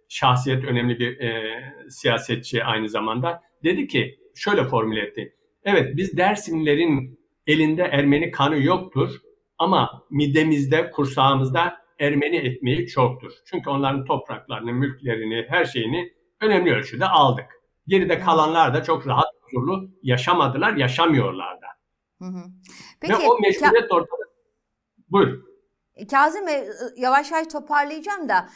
şahsiyet 0.09 0.63
önemli 0.63 0.99
bir 0.99 1.19
e, 1.19 1.59
siyasetçi 1.89 2.63
aynı 2.63 2.89
zamanda 2.89 3.41
dedi 3.63 3.87
ki 3.87 4.19
şöyle 4.35 4.63
formüle 4.63 5.01
etti. 5.01 5.35
Evet 5.63 5.97
biz 5.97 6.17
Dersimlilerin 6.17 7.19
elinde 7.47 7.83
Ermeni 7.83 8.31
kanı 8.31 8.63
yoktur 8.63 9.09
ama 9.57 10.03
midemizde, 10.09 10.91
kursağımızda 10.91 11.85
Ermeni 11.99 12.37
ekmeği 12.37 12.87
çoktur. 12.87 13.31
Çünkü 13.45 13.69
onların 13.69 14.05
topraklarını, 14.05 14.73
mülklerini, 14.73 15.45
her 15.49 15.65
şeyini 15.65 16.13
önemli 16.41 16.73
ölçüde 16.73 17.05
aldık. 17.05 17.45
Geride 17.87 18.19
kalanlar 18.19 18.73
da 18.73 18.83
çok 18.83 19.07
rahat, 19.07 19.25
huzurlu 19.41 19.89
yaşamadılar, 20.03 20.75
yaşamıyorlar 20.75 21.61
da. 21.61 21.67
Hı 22.21 22.25
hı. 22.25 22.43
Peki, 22.99 23.13
Ve 23.13 23.17
o 23.27 23.39
meşruiyet 23.39 23.91
ortada. 23.91 24.21
Buyur. 25.09 25.43
Kazım 26.11 26.47
Bey 26.47 26.69
yavaş 26.97 27.31
yavaş 27.31 27.47
toparlayacağım 27.47 28.29
da 28.29 28.49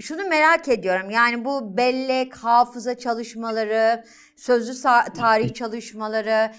şunu 0.00 0.28
merak 0.28 0.68
ediyorum. 0.68 1.10
Yani 1.10 1.44
bu 1.44 1.76
bellek, 1.76 2.36
hafıza 2.36 2.98
çalışmaları, 2.98 4.04
sözlü 4.36 4.82
tarih 5.16 5.54
çalışmaları, 5.54 6.52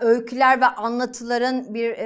öyküler 0.00 0.60
ve 0.60 0.66
anlatıların 0.66 1.74
bir 1.74 1.98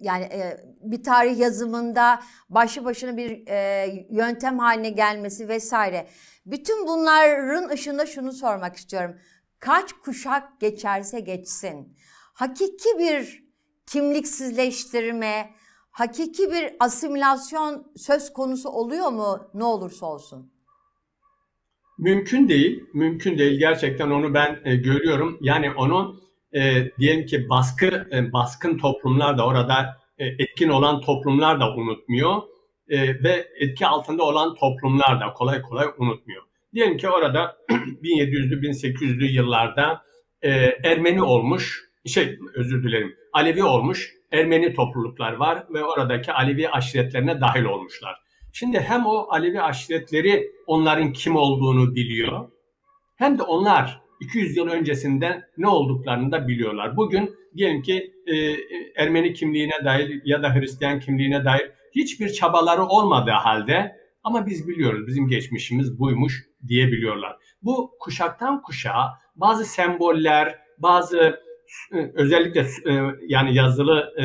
yani 0.00 0.24
e, 0.24 0.60
bir 0.80 1.02
tarih 1.02 1.38
yazımında 1.38 2.20
başlı 2.48 2.84
başına 2.84 3.16
bir 3.16 3.48
e, 3.48 3.86
yöntem 4.10 4.58
haline 4.58 4.90
gelmesi 4.90 5.48
vesaire. 5.48 6.08
Bütün 6.46 6.86
bunların 6.86 7.68
ışığında 7.68 8.06
şunu 8.06 8.32
sormak 8.32 8.76
istiyorum. 8.76 9.16
Kaç 9.60 9.92
kuşak 9.92 10.60
geçerse 10.60 11.20
geçsin, 11.20 11.96
hakiki 12.38 12.98
bir 12.98 13.44
kimliksizleştirme, 13.86 15.54
hakiki 15.90 16.50
bir 16.50 16.70
asimilasyon 16.80 17.92
söz 17.96 18.32
konusu 18.32 18.68
oluyor 18.68 19.08
mu 19.08 19.50
ne 19.54 19.64
olursa 19.64 20.06
olsun? 20.06 20.52
Mümkün 21.98 22.48
değil, 22.48 22.84
mümkün 22.94 23.38
değil. 23.38 23.58
Gerçekten 23.58 24.10
onu 24.10 24.34
ben 24.34 24.60
e, 24.64 24.76
görüyorum. 24.76 25.38
Yani 25.40 25.70
onu 25.70 26.20
e, 26.52 26.90
diyelim 26.98 27.26
ki 27.26 27.48
baskı 27.48 28.08
e, 28.12 28.32
baskın 28.32 28.78
toplumlar 28.78 29.38
da 29.38 29.46
orada 29.46 29.98
e, 30.18 30.26
etkin 30.26 30.68
olan 30.68 31.00
toplumlar 31.00 31.60
da 31.60 31.74
unutmuyor 31.74 32.42
e, 32.88 33.22
ve 33.22 33.48
etki 33.60 33.86
altında 33.86 34.22
olan 34.22 34.54
toplumlar 34.54 35.20
da 35.20 35.32
kolay 35.32 35.62
kolay 35.62 35.86
unutmuyor. 35.98 36.42
Diyelim 36.74 36.96
ki 36.96 37.08
orada 37.08 37.56
1700'lü 37.70 38.60
1800'lü 38.60 39.24
yıllarda 39.24 40.02
e, 40.42 40.50
Ermeni 40.84 41.22
olmuş, 41.22 41.87
şey 42.08 42.38
özür 42.54 42.82
dilerim, 42.82 43.16
Alevi 43.32 43.64
olmuş 43.64 44.14
Ermeni 44.32 44.74
topluluklar 44.74 45.32
var 45.32 45.66
ve 45.74 45.84
oradaki 45.84 46.32
Alevi 46.32 46.68
aşiretlerine 46.68 47.40
dahil 47.40 47.64
olmuşlar. 47.64 48.16
Şimdi 48.52 48.80
hem 48.80 49.06
o 49.06 49.26
Alevi 49.30 49.60
aşiretleri 49.60 50.50
onların 50.66 51.12
kim 51.12 51.36
olduğunu 51.36 51.94
biliyor 51.94 52.48
hem 53.16 53.38
de 53.38 53.42
onlar 53.42 54.00
200 54.20 54.56
yıl 54.56 54.68
öncesinden 54.68 55.42
ne 55.58 55.68
olduklarını 55.68 56.32
da 56.32 56.48
biliyorlar. 56.48 56.96
Bugün 56.96 57.36
diyelim 57.56 57.82
ki 57.82 58.12
e, 58.26 58.34
Ermeni 59.02 59.32
kimliğine 59.32 59.84
dair 59.84 60.22
ya 60.24 60.42
da 60.42 60.54
Hristiyan 60.54 61.00
kimliğine 61.00 61.44
dair 61.44 61.70
hiçbir 61.94 62.32
çabaları 62.32 62.84
olmadığı 62.84 63.30
halde 63.30 63.96
ama 64.24 64.46
biz 64.46 64.68
biliyoruz 64.68 65.06
bizim 65.06 65.28
geçmişimiz 65.28 65.98
buymuş 65.98 66.44
diyebiliyorlar. 66.68 67.36
Bu 67.62 67.90
kuşaktan 68.00 68.62
kuşağa 68.62 69.08
bazı 69.36 69.64
semboller, 69.64 70.58
bazı 70.78 71.40
özellikle 72.14 72.60
e, 72.60 73.14
yani 73.28 73.54
yazılı 73.54 74.14
e, 74.18 74.24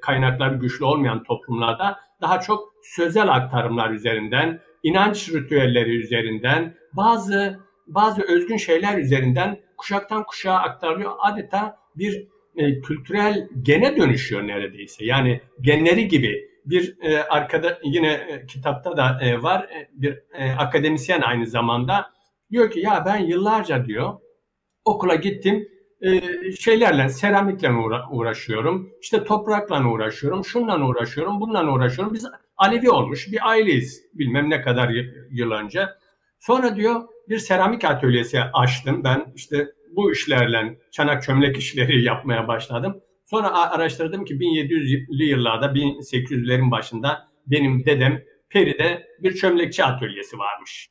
kaynakları 0.00 0.54
güçlü 0.54 0.84
olmayan 0.84 1.22
toplumlarda 1.22 1.98
daha 2.20 2.40
çok 2.40 2.74
sözel 2.82 3.28
aktarımlar 3.28 3.90
üzerinden, 3.90 4.60
inanç 4.82 5.28
ritüelleri 5.32 5.96
üzerinden, 5.96 6.74
bazı 6.92 7.60
bazı 7.86 8.22
özgün 8.22 8.56
şeyler 8.56 8.98
üzerinden 8.98 9.60
kuşaktan 9.76 10.24
kuşağa 10.24 10.54
aktarılıyor. 10.54 11.12
Adeta 11.18 11.78
bir 11.96 12.28
e, 12.56 12.80
kültürel 12.80 13.48
gene 13.62 13.96
dönüşüyor 13.96 14.46
neredeyse. 14.46 15.04
Yani 15.04 15.40
genleri 15.60 16.08
gibi 16.08 16.48
bir 16.66 16.96
e, 17.02 17.22
arkada 17.22 17.78
yine 17.84 18.12
e, 18.12 18.46
kitapta 18.46 18.96
da 18.96 19.18
e, 19.22 19.42
var 19.42 19.62
e, 19.62 19.88
bir 19.92 20.18
e, 20.34 20.52
akademisyen 20.52 21.20
aynı 21.20 21.46
zamanda 21.46 22.10
diyor 22.50 22.70
ki 22.70 22.80
ya 22.80 23.02
ben 23.06 23.16
yıllarca 23.16 23.86
diyor 23.86 24.14
okula 24.84 25.14
gittim 25.14 25.68
şeylerle 26.60 27.08
seramikle 27.08 27.68
uğra- 27.68 28.10
uğraşıyorum 28.10 28.90
işte 29.02 29.24
toprakla 29.24 29.88
uğraşıyorum 29.88 30.44
şunla 30.44 30.86
uğraşıyorum 30.86 31.40
bununla 31.40 31.72
uğraşıyorum 31.72 32.14
biz 32.14 32.26
Alevi 32.56 32.90
olmuş 32.90 33.32
bir 33.32 33.48
aileyiz 33.48 34.02
bilmem 34.14 34.50
ne 34.50 34.62
kadar 34.62 34.90
yıl 35.30 35.50
önce 35.50 35.86
sonra 36.40 36.76
diyor 36.76 37.02
bir 37.28 37.38
seramik 37.38 37.84
atölyesi 37.84 38.40
açtım 38.40 39.04
ben 39.04 39.32
işte 39.34 39.68
bu 39.96 40.12
işlerle 40.12 40.78
çanak 40.92 41.22
çömlek 41.22 41.56
işleri 41.56 42.02
yapmaya 42.04 42.48
başladım. 42.48 43.00
Sonra 43.26 43.70
araştırdım 43.70 44.24
ki 44.24 44.34
1700'lü 44.34 45.24
yıllarda 45.24 45.74
1800'lerin 45.74 46.70
başında 46.70 47.28
benim 47.46 47.84
dedem 47.84 48.22
Peri'de 48.50 49.06
bir 49.22 49.34
çömlekçi 49.34 49.84
atölyesi 49.84 50.38
varmış. 50.38 50.88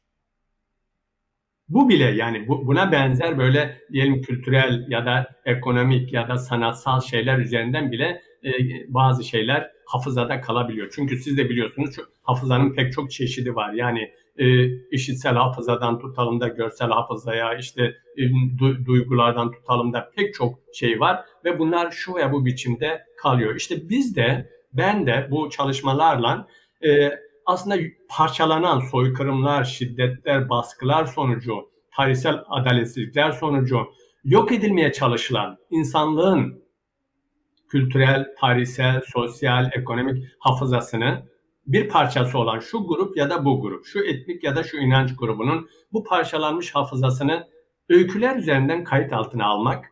Bu 1.69 1.89
bile 1.89 2.03
yani 2.03 2.47
bu, 2.47 2.67
buna 2.67 2.91
benzer 2.91 3.37
böyle 3.37 3.77
diyelim 3.91 4.21
kültürel 4.21 4.85
ya 4.89 5.05
da 5.05 5.27
ekonomik 5.45 6.13
ya 6.13 6.27
da 6.27 6.37
sanatsal 6.37 7.01
şeyler 7.01 7.37
üzerinden 7.37 7.91
bile 7.91 8.21
e, 8.43 8.51
bazı 8.87 9.23
şeyler 9.23 9.71
hafızada 9.85 10.41
kalabiliyor. 10.41 10.91
Çünkü 10.95 11.17
siz 11.17 11.37
de 11.37 11.49
biliyorsunuz 11.49 11.95
hafızanın 12.23 12.73
pek 12.73 12.93
çok 12.93 13.11
çeşidi 13.11 13.55
var. 13.55 13.73
Yani 13.73 14.11
e, 14.37 14.65
işitsel 14.91 15.33
hafızadan 15.33 15.99
tutalım 15.99 16.39
da 16.39 16.47
görsel 16.47 16.89
hafızaya 16.89 17.53
işte 17.53 17.83
e, 18.17 18.21
du, 18.59 18.85
duygulardan 18.85 19.51
tutalım 19.51 19.93
da 19.93 20.11
pek 20.15 20.33
çok 20.33 20.59
şey 20.73 20.99
var 20.99 21.19
ve 21.45 21.59
bunlar 21.59 21.91
şu 21.91 22.15
veya 22.15 22.31
bu 22.31 22.45
biçimde 22.45 23.01
kalıyor. 23.17 23.55
İşte 23.55 23.89
biz 23.89 24.15
de 24.15 24.49
ben 24.73 25.07
de 25.07 25.27
bu 25.31 25.49
çalışmalarla 25.49 26.47
e, 26.85 27.11
aslında 27.45 27.77
parçalanan 28.09 28.79
soykırımlar, 28.79 29.63
şiddetler, 29.63 30.49
baskılar 30.49 31.05
sonucu, 31.05 31.53
tarihsel 31.95 32.43
adaletsizlikler 32.47 33.31
sonucu 33.31 33.87
yok 34.23 34.51
edilmeye 34.51 34.91
çalışılan 34.91 35.57
insanlığın 35.69 36.63
kültürel, 37.69 38.27
tarihsel, 38.39 39.01
sosyal, 39.13 39.69
ekonomik 39.73 40.25
hafızasını 40.39 41.23
bir 41.67 41.89
parçası 41.89 42.37
olan 42.37 42.59
şu 42.59 42.87
grup 42.87 43.17
ya 43.17 43.29
da 43.29 43.45
bu 43.45 43.61
grup, 43.61 43.85
şu 43.85 43.99
etnik 43.99 44.43
ya 44.43 44.55
da 44.55 44.63
şu 44.63 44.77
inanç 44.77 45.15
grubunun 45.15 45.69
bu 45.93 46.03
parçalanmış 46.03 46.75
hafızasını 46.75 47.47
öyküler 47.89 48.35
üzerinden 48.35 48.83
kayıt 48.83 49.13
altına 49.13 49.45
almak 49.45 49.85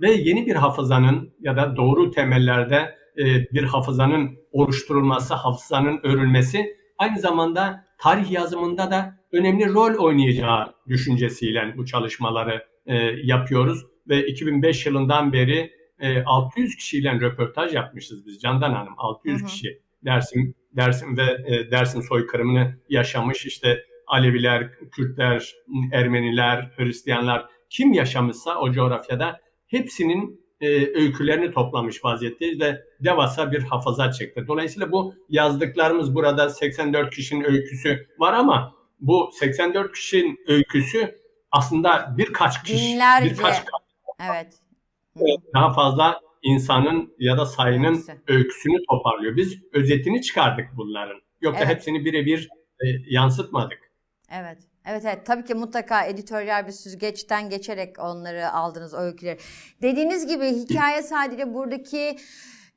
ve 0.00 0.12
yeni 0.12 0.46
bir 0.46 0.54
hafızanın 0.54 1.34
ya 1.40 1.56
da 1.56 1.76
doğru 1.76 2.10
temellerde 2.10 2.96
e, 3.18 3.24
bir 3.52 3.62
hafızanın 3.62 4.38
oluşturulması, 4.52 5.34
hafızanın 5.34 6.00
örülmesi 6.02 6.76
aynı 6.98 7.20
zamanda 7.20 7.84
tarih 7.98 8.30
yazımında 8.30 8.90
da 8.90 9.16
önemli 9.32 9.68
rol 9.68 9.94
oynayacağı 9.94 10.74
düşüncesiyle 10.88 11.74
bu 11.76 11.86
çalışmaları 11.86 12.66
e, 12.86 12.94
yapıyoruz. 13.22 13.86
Ve 14.08 14.26
2005 14.26 14.86
yılından 14.86 15.32
beri 15.32 15.72
e, 16.00 16.22
600 16.22 16.76
kişiyle 16.76 17.12
röportaj 17.12 17.74
yapmışız 17.74 18.26
biz 18.26 18.40
Candan 18.40 18.72
Hanım. 18.72 18.94
600 18.96 19.40
Hı 19.40 19.44
hı. 19.44 19.48
kişi 19.48 19.80
Dersim 20.04 20.54
Dersim 20.76 21.16
ve 21.16 21.36
e, 21.46 21.70
Dersim 21.70 22.02
soykırımını 22.02 22.78
yaşamış. 22.88 23.46
İşte 23.46 23.84
Aleviler, 24.06 24.70
Kürtler, 24.92 25.54
Ermeniler, 25.92 26.72
Hristiyanlar 26.76 27.46
kim 27.70 27.92
yaşamışsa 27.92 28.58
o 28.60 28.72
coğrafyada 28.72 29.40
hepsinin 29.66 30.45
e, 30.60 30.68
öykülerini 31.00 31.50
toplamış 31.50 32.04
vaziyetteyiz 32.04 32.60
ve 32.60 32.84
devasa 33.00 33.52
bir 33.52 33.62
hafıza 33.62 34.12
çıktı. 34.12 34.44
Dolayısıyla 34.48 34.92
bu 34.92 35.14
yazdıklarımız 35.28 36.14
burada 36.14 36.50
84 36.50 37.14
kişinin 37.14 37.44
öyküsü 37.44 38.06
var 38.18 38.32
ama 38.32 38.74
bu 39.00 39.30
84 39.32 39.92
kişinin 39.94 40.38
öyküsü 40.48 41.18
aslında 41.52 42.14
birkaç 42.18 42.62
kişi, 42.62 42.74
Binlerce. 42.86 43.30
birkaç 43.30 43.56
Evet. 44.30 44.60
daha 45.54 45.72
fazla 45.72 46.20
insanın 46.42 47.14
ya 47.18 47.38
da 47.38 47.46
sayının 47.46 47.94
Hepsi. 47.94 48.12
öyküsünü 48.28 48.76
toparlıyor. 48.90 49.36
Biz 49.36 49.58
özetini 49.72 50.22
çıkardık 50.22 50.66
bunların. 50.76 51.20
Yoksa 51.40 51.64
Evet. 51.64 51.74
hepsini 51.74 52.04
birebir 52.04 52.48
e, 52.80 52.86
yansıtmadık. 53.06 53.78
Evet. 54.30 54.58
Evet 54.86 55.04
evet 55.04 55.26
tabii 55.26 55.44
ki 55.44 55.54
mutlaka 55.54 56.04
editoryal 56.04 56.66
bir 56.66 56.72
süzgeçten 56.72 57.50
geçerek 57.50 57.98
onları 57.98 58.52
aldınız 58.52 58.94
o 58.94 58.98
öyküleri. 58.98 59.38
Dediğiniz 59.82 60.26
gibi 60.26 60.46
hikaye 60.46 61.02
sadece 61.02 61.54
buradaki 61.54 62.16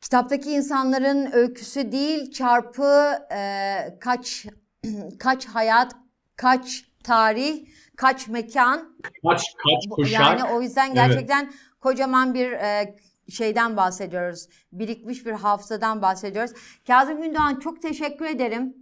kitaptaki 0.02 0.52
insanların 0.52 1.32
öyküsü 1.32 1.91
değil 1.91 2.32
çarpı 2.32 3.17
e, 3.32 3.76
kaç 4.00 4.45
kaç 5.19 5.45
hayat, 5.45 5.95
kaç 6.36 6.86
tarih, 7.04 7.65
kaç 7.95 8.28
mekan. 8.28 8.98
Kaç 9.04 9.41
kaç 9.58 9.89
kuşak. 9.89 10.22
Yani 10.22 10.43
o 10.43 10.62
yüzden 10.62 10.86
Evet. 10.86 10.95
gerçekten 10.95 11.52
kocaman 11.80 12.34
bir 12.34 12.52
e, 12.52 12.95
şeyden 13.30 13.78
bahsediyoruz. 13.78 14.48
Birikmiş 14.72 15.26
bir 15.26 15.32
hafızadan 15.32 16.02
bahsediyoruz. 16.02 16.52
Kazım 16.88 17.22
Gündoğan 17.22 17.60
çok 17.60 17.82
teşekkür 17.82 18.26
ederim. 18.26 18.76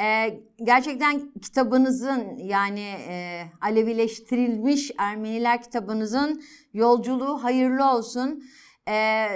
Ee, 0.00 0.40
gerçekten 0.64 1.32
kitabınızın 1.42 2.36
yani 2.36 2.94
e, 3.08 3.42
Alevileştirilmiş 3.60 4.90
Ermeniler 4.98 5.62
kitabınızın 5.62 6.42
yolculuğu 6.72 7.44
hayırlı 7.44 7.90
olsun. 7.90 8.42
Ee, 8.88 9.26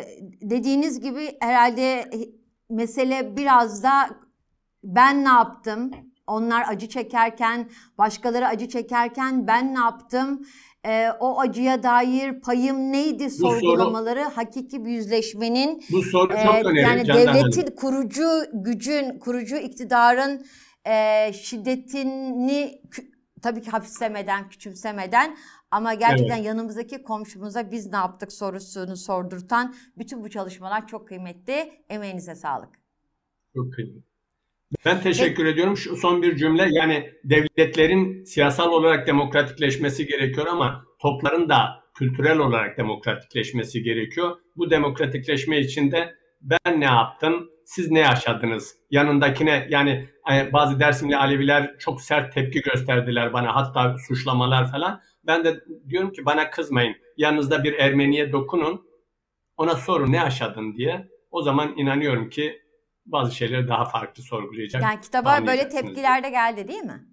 dediğiniz 0.40 1.00
gibi 1.00 1.36
herhalde 1.40 2.10
mesele 2.70 3.36
biraz 3.36 3.82
da 3.82 4.10
ben 4.84 5.24
ne 5.24 5.28
yaptım? 5.28 5.90
Onlar 6.26 6.64
acı 6.68 6.88
çekerken, 6.88 7.70
başkaları 7.98 8.46
acı 8.46 8.68
çekerken 8.68 9.46
ben 9.46 9.74
ne 9.74 9.78
yaptım? 9.78 10.46
Ee, 10.86 11.08
o 11.20 11.40
acıya 11.40 11.82
dair 11.82 12.40
payım 12.40 12.92
neydi 12.92 13.30
soru- 13.30 13.60
sorgulamaları 13.60 14.20
hakiki 14.20 14.84
bir 14.84 14.90
yüzleşmenin 14.90 15.82
Bu 15.92 16.02
soru 16.02 16.32
ee, 16.32 16.42
çok 16.44 16.54
önemli. 16.54 16.80
yani 16.80 17.04
Candan 17.04 17.26
Hanım. 17.26 17.52
devletin 17.52 17.76
kurucu 17.76 18.28
gücün, 18.52 19.18
kurucu 19.18 19.56
iktidarın 19.56 20.44
e, 20.86 21.32
şiddetini 21.32 22.82
tabii 23.42 23.62
ki 23.62 23.70
hafiflemeden, 23.70 24.48
küçümsemeden 24.48 25.36
ama 25.70 25.94
gerçekten 25.94 26.36
yanımızdaki 26.36 27.02
komşumuza 27.02 27.70
biz 27.70 27.86
ne 27.86 27.96
yaptık 27.96 28.32
sorusunu 28.32 28.96
sordurtan 28.96 29.74
bütün 29.98 30.22
bu 30.24 30.30
çalışmalar 30.30 30.86
çok 30.86 31.08
kıymetli. 31.08 31.72
Emeğinize 31.88 32.34
sağlık. 32.34 32.70
Çok 33.56 33.72
kıymetli. 33.72 34.11
Ben 34.84 35.00
teşekkür 35.00 35.46
ediyorum. 35.46 35.76
Şu 35.76 35.96
son 35.96 36.22
bir 36.22 36.36
cümle 36.36 36.68
yani 36.70 37.12
devletlerin 37.24 38.24
siyasal 38.24 38.72
olarak 38.72 39.06
demokratikleşmesi 39.06 40.06
gerekiyor 40.06 40.46
ama 40.46 40.84
topların 40.98 41.48
da 41.48 41.82
kültürel 41.94 42.38
olarak 42.38 42.78
demokratikleşmesi 42.78 43.82
gerekiyor. 43.82 44.36
Bu 44.56 44.70
demokratikleşme 44.70 45.60
için 45.60 45.92
de 45.92 46.14
ben 46.42 46.80
ne 46.80 46.84
yaptım, 46.84 47.50
siz 47.64 47.90
ne 47.90 48.00
yaşadınız? 48.00 48.76
Yanındakine 48.90 49.66
yani 49.70 50.08
e, 50.32 50.52
bazı 50.52 50.80
Dersimli 50.80 51.16
Aleviler 51.16 51.78
çok 51.78 52.00
sert 52.00 52.34
tepki 52.34 52.60
gösterdiler 52.60 53.32
bana 53.32 53.54
hatta 53.54 53.96
suçlamalar 54.08 54.70
falan. 54.70 55.00
Ben 55.26 55.44
de 55.44 55.60
diyorum 55.88 56.12
ki 56.12 56.24
bana 56.24 56.50
kızmayın. 56.50 56.96
Yanınızda 57.16 57.64
bir 57.64 57.72
Ermeniye 57.72 58.32
dokunun. 58.32 58.86
Ona 59.56 59.74
sorun 59.74 60.12
ne 60.12 60.16
yaşadın 60.16 60.74
diye. 60.74 61.08
O 61.30 61.42
zaman 61.42 61.74
inanıyorum 61.76 62.30
ki 62.30 62.61
bazı 63.06 63.34
şeyleri 63.34 63.68
daha 63.68 63.84
farklı 63.84 64.22
sorgulayacak. 64.22 64.82
Yani 64.82 65.00
kitaba 65.00 65.46
böyle 65.46 65.68
tepkiler 65.68 66.24
de 66.24 66.30
geldi 66.30 66.68
değil 66.68 66.82
mi? 66.82 67.06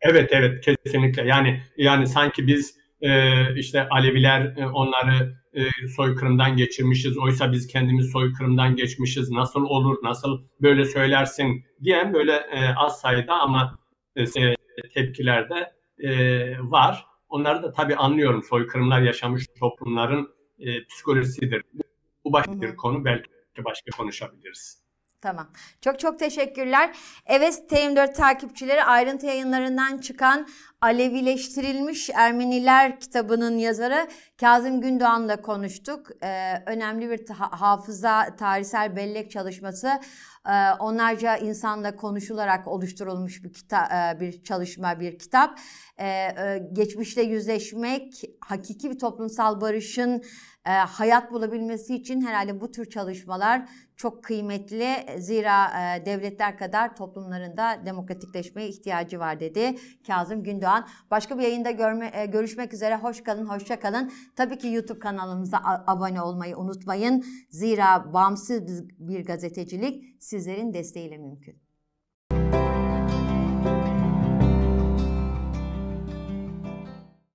Evet 0.00 0.30
evet 0.32 0.64
kesinlikle. 0.84 1.26
Yani 1.26 1.62
yani 1.76 2.06
sanki 2.06 2.46
biz 2.46 2.78
e, 3.00 3.30
işte 3.54 3.88
Aleviler 3.88 4.56
e, 4.56 4.66
onları 4.66 5.36
e, 5.54 5.88
soykırımdan 5.96 6.56
geçirmişiz. 6.56 7.18
Oysa 7.18 7.52
biz 7.52 7.66
kendimiz 7.66 8.10
soykırımdan 8.12 8.76
geçmişiz. 8.76 9.30
Nasıl 9.30 9.62
olur? 9.62 9.96
Nasıl 10.02 10.42
böyle 10.62 10.84
söylersin 10.84 11.64
diyen 11.82 12.14
böyle 12.14 12.32
e, 12.32 12.74
az 12.76 13.00
sayıda 13.00 13.34
ama 13.34 13.78
e, 14.16 14.24
tepkiler 14.94 15.50
de 15.50 15.72
e, 15.98 16.10
var. 16.60 17.06
Onları 17.28 17.62
da 17.62 17.72
tabii 17.72 17.96
anlıyorum. 17.96 18.42
Soykırımlar 18.42 19.02
yaşamış 19.02 19.46
toplumların 19.60 20.28
e, 20.58 20.84
psikolojisidir. 20.84 21.62
Bu 22.24 22.32
başka 22.32 22.60
bir 22.60 22.76
konu. 22.76 23.04
Belki 23.04 23.35
başka 23.64 23.90
konuşabiliriz. 23.96 24.86
Tamam. 25.20 25.52
Çok 25.80 25.98
çok 25.98 26.18
teşekkürler. 26.18 26.96
Evet 27.26 27.62
TM4 27.70 28.12
takipçileri 28.14 28.84
ayrıntı 28.84 29.26
yayınlarından 29.26 29.98
çıkan 29.98 30.48
Alevileştirilmiş 30.80 32.10
Ermeniler 32.14 33.00
kitabının 33.00 33.58
yazarı 33.58 34.08
Kazım 34.40 34.80
Gündoğan'la 34.80 35.42
konuştuk. 35.42 36.06
Ee, 36.22 36.62
önemli 36.66 37.10
bir 37.10 37.26
ta- 37.26 37.60
hafıza, 37.60 38.36
tarihsel 38.36 38.96
bellek 38.96 39.30
çalışması. 39.30 39.88
Ee, 40.48 40.70
onlarca 40.78 41.36
insanla 41.36 41.96
konuşularak 41.96 42.68
oluşturulmuş 42.68 43.44
bir 43.44 43.52
kita- 43.52 44.14
e, 44.16 44.20
bir 44.20 44.42
çalışma, 44.44 45.00
bir 45.00 45.18
kitap. 45.18 45.58
Ee, 45.98 46.06
e, 46.06 46.68
geçmişle 46.72 47.22
yüzleşmek, 47.22 48.22
hakiki 48.40 48.90
bir 48.90 48.98
toplumsal 48.98 49.60
barışın 49.60 50.22
e, 50.66 50.70
hayat 50.70 51.32
bulabilmesi 51.32 51.94
için 51.94 52.20
herhalde 52.20 52.60
bu 52.60 52.70
tür 52.70 52.90
çalışmalar 52.90 53.68
çok 53.96 54.24
kıymetli. 54.24 54.86
Zira 55.18 55.66
e, 55.66 56.06
devletler 56.06 56.58
kadar 56.58 56.96
toplumların 56.96 57.56
da 57.56 57.86
demokratikleşmeye 57.86 58.68
ihtiyacı 58.68 59.18
var 59.18 59.40
dedi 59.40 59.74
Kazım 60.06 60.42
Gündoğan. 60.42 60.86
Başka 61.10 61.38
bir 61.38 61.42
yayında 61.42 61.70
görme, 61.70 62.10
e, 62.14 62.26
görüşmek 62.26 62.74
üzere. 62.74 62.96
Hoş 62.96 63.22
kalın, 63.22 63.46
hoşça 63.46 63.80
kalın. 63.80 64.12
Tabii 64.36 64.58
ki 64.58 64.68
YouTube 64.68 64.98
kanalımıza 64.98 65.60
abone 65.86 66.22
olmayı 66.22 66.56
unutmayın. 66.56 67.24
Zira 67.50 68.12
bağımsız 68.12 68.88
bir 68.98 69.24
gazetecilik 69.24 70.22
sizlerin 70.22 70.74
desteğiyle 70.74 71.18
mümkün. 71.18 71.65